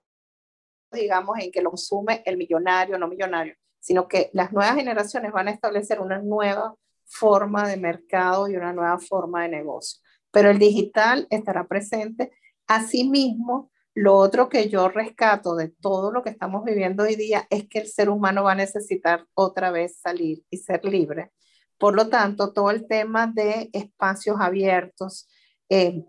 digamos, 0.91 1.37
en 1.39 1.51
que 1.51 1.61
lo 1.61 1.69
consume 1.69 2.23
el 2.25 2.37
millonario, 2.37 2.97
no 2.97 3.07
millonario, 3.07 3.55
sino 3.79 4.07
que 4.07 4.29
las 4.33 4.51
nuevas 4.51 4.75
generaciones 4.75 5.31
van 5.31 5.47
a 5.47 5.51
establecer 5.51 5.99
una 5.99 6.19
nueva 6.19 6.75
forma 7.05 7.67
de 7.67 7.77
mercado 7.77 8.47
y 8.47 8.55
una 8.55 8.73
nueva 8.73 8.99
forma 8.99 9.43
de 9.43 9.49
negocio. 9.49 10.01
Pero 10.31 10.49
el 10.49 10.59
digital 10.59 11.27
estará 11.29 11.67
presente. 11.67 12.31
Asimismo, 12.67 13.71
lo 13.99 14.15
otro 14.15 14.47
que 14.47 14.69
yo 14.69 14.87
rescato 14.87 15.55
de 15.55 15.67
todo 15.67 16.09
lo 16.09 16.23
que 16.23 16.29
estamos 16.29 16.63
viviendo 16.63 17.03
hoy 17.03 17.17
día 17.17 17.45
es 17.49 17.67
que 17.67 17.79
el 17.79 17.87
ser 17.87 18.09
humano 18.09 18.43
va 18.43 18.53
a 18.53 18.55
necesitar 18.55 19.25
otra 19.33 19.71
vez 19.71 19.97
salir 19.99 20.41
y 20.49 20.55
ser 20.55 20.85
libre. 20.85 21.33
Por 21.77 21.97
lo 21.97 22.07
tanto, 22.07 22.53
todo 22.53 22.71
el 22.71 22.87
tema 22.87 23.27
de 23.27 23.69
espacios 23.73 24.37
abiertos, 24.39 25.27
eh, 25.67 26.05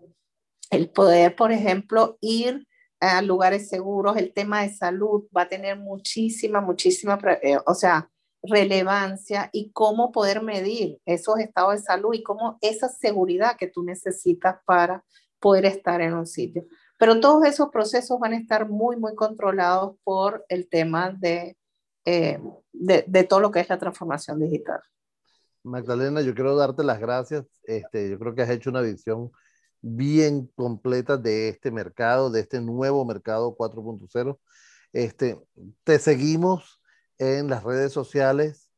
el 0.69 0.89
poder, 0.89 1.35
por 1.35 1.51
ejemplo, 1.51 2.17
ir 2.21 2.65
a 3.01 3.21
lugares 3.21 3.67
seguros, 3.67 4.15
el 4.15 4.31
tema 4.31 4.61
de 4.61 4.73
salud 4.73 5.27
va 5.35 5.41
a 5.41 5.49
tener 5.49 5.77
muchísima, 5.77 6.61
muchísima, 6.61 7.19
eh, 7.41 7.57
o 7.65 7.73
sea, 7.73 8.09
relevancia 8.41 9.49
y 9.51 9.71
cómo 9.73 10.13
poder 10.13 10.41
medir 10.41 11.01
esos 11.05 11.39
estados 11.39 11.73
de 11.73 11.81
salud 11.81 12.13
y 12.13 12.23
cómo 12.23 12.57
esa 12.61 12.87
seguridad 12.87 13.57
que 13.57 13.67
tú 13.67 13.83
necesitas 13.83 14.59
para 14.65 15.03
poder 15.41 15.65
estar 15.65 15.99
en 15.99 16.13
un 16.13 16.25
sitio. 16.25 16.65
Pero 17.01 17.19
todos 17.19 17.47
esos 17.47 17.69
procesos 17.71 18.19
van 18.19 18.33
a 18.33 18.37
estar 18.37 18.69
muy, 18.69 18.95
muy 18.95 19.15
controlados 19.15 19.95
por 20.03 20.45
el 20.49 20.69
tema 20.69 21.09
de, 21.09 21.57
eh, 22.05 22.39
de, 22.71 23.03
de, 23.07 23.23
todo 23.23 23.39
lo 23.39 23.49
que 23.49 23.59
es 23.59 23.69
la 23.69 23.79
transformación 23.79 24.39
digital. 24.39 24.79
Magdalena, 25.63 26.21
yo 26.21 26.35
quiero 26.35 26.55
darte 26.55 26.83
las 26.83 26.99
gracias. 26.99 27.47
Este, 27.63 28.07
yo 28.07 28.19
creo 28.19 28.35
que 28.35 28.43
has 28.43 28.51
hecho 28.51 28.69
una 28.69 28.81
visión 28.81 29.31
bien 29.81 30.45
completa 30.53 31.17
de 31.17 31.49
este 31.49 31.71
mercado, 31.71 32.29
de 32.29 32.41
este 32.41 32.61
nuevo 32.61 33.03
mercado 33.03 33.57
4.0. 33.57 34.37
Este, 34.93 35.41
te 35.83 35.97
seguimos 35.97 36.79
en 37.17 37.49
las 37.49 37.63
redes 37.63 37.91
sociales 37.91 38.69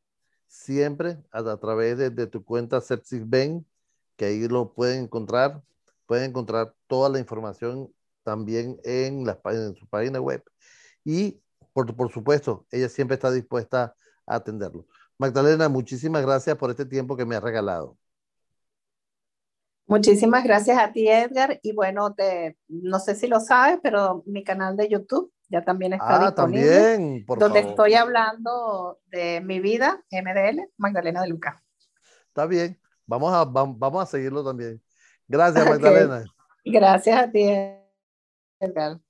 siempre 0.47 1.17
a, 1.33 1.39
a 1.39 1.57
través 1.57 1.97
de, 1.97 2.09
de, 2.09 2.27
tu 2.27 2.45
cuenta 2.45 2.79
Sepsisben, 2.79 3.67
que 4.15 4.23
ahí 4.23 4.47
lo 4.47 4.73
pueden 4.73 5.03
encontrar. 5.03 5.61
Pueden 6.05 6.29
encontrar 6.29 6.73
toda 6.87 7.09
la 7.09 7.19
información 7.19 7.93
también 8.23 8.79
en, 8.83 9.25
la, 9.25 9.39
en 9.45 9.75
su 9.75 9.87
página 9.87 10.19
web. 10.19 10.43
Y, 11.03 11.41
por, 11.73 11.95
por 11.95 12.11
supuesto, 12.11 12.65
ella 12.71 12.89
siempre 12.89 13.15
está 13.15 13.31
dispuesta 13.31 13.95
a 14.25 14.35
atenderlo. 14.35 14.87
Magdalena, 15.17 15.69
muchísimas 15.69 16.23
gracias 16.25 16.57
por 16.57 16.69
este 16.69 16.85
tiempo 16.85 17.15
que 17.15 17.25
me 17.25 17.35
ha 17.35 17.39
regalado. 17.39 17.97
Muchísimas 19.85 20.43
gracias 20.43 20.77
a 20.79 20.91
ti, 20.91 21.07
Edgar. 21.07 21.59
Y 21.61 21.73
bueno, 21.73 22.13
te, 22.13 22.57
no 22.67 22.99
sé 22.99 23.15
si 23.15 23.27
lo 23.27 23.39
sabes, 23.39 23.79
pero 23.83 24.23
mi 24.25 24.43
canal 24.43 24.77
de 24.77 24.87
YouTube 24.87 25.31
ya 25.49 25.63
también 25.63 25.93
está 25.93 26.15
ah, 26.15 26.25
disponible. 26.25 26.69
También, 26.69 27.25
por 27.25 27.37
donde 27.37 27.59
estoy 27.59 27.93
hablando 27.93 28.99
de 29.07 29.41
mi 29.41 29.59
vida, 29.59 30.03
MDL, 30.09 30.69
Magdalena 30.77 31.21
de 31.21 31.27
Luca. 31.27 31.61
Está 32.27 32.45
bien, 32.47 32.79
vamos 33.05 33.33
a, 33.33 33.43
vamos 33.45 34.03
a 34.03 34.05
seguirlo 34.05 34.43
también. 34.43 34.81
Gracias, 35.27 35.65
Magdalena. 35.65 36.23
Gracias 36.65 37.21
a 37.21 37.31
ti. 37.31 37.82
Edgar. 38.63 39.02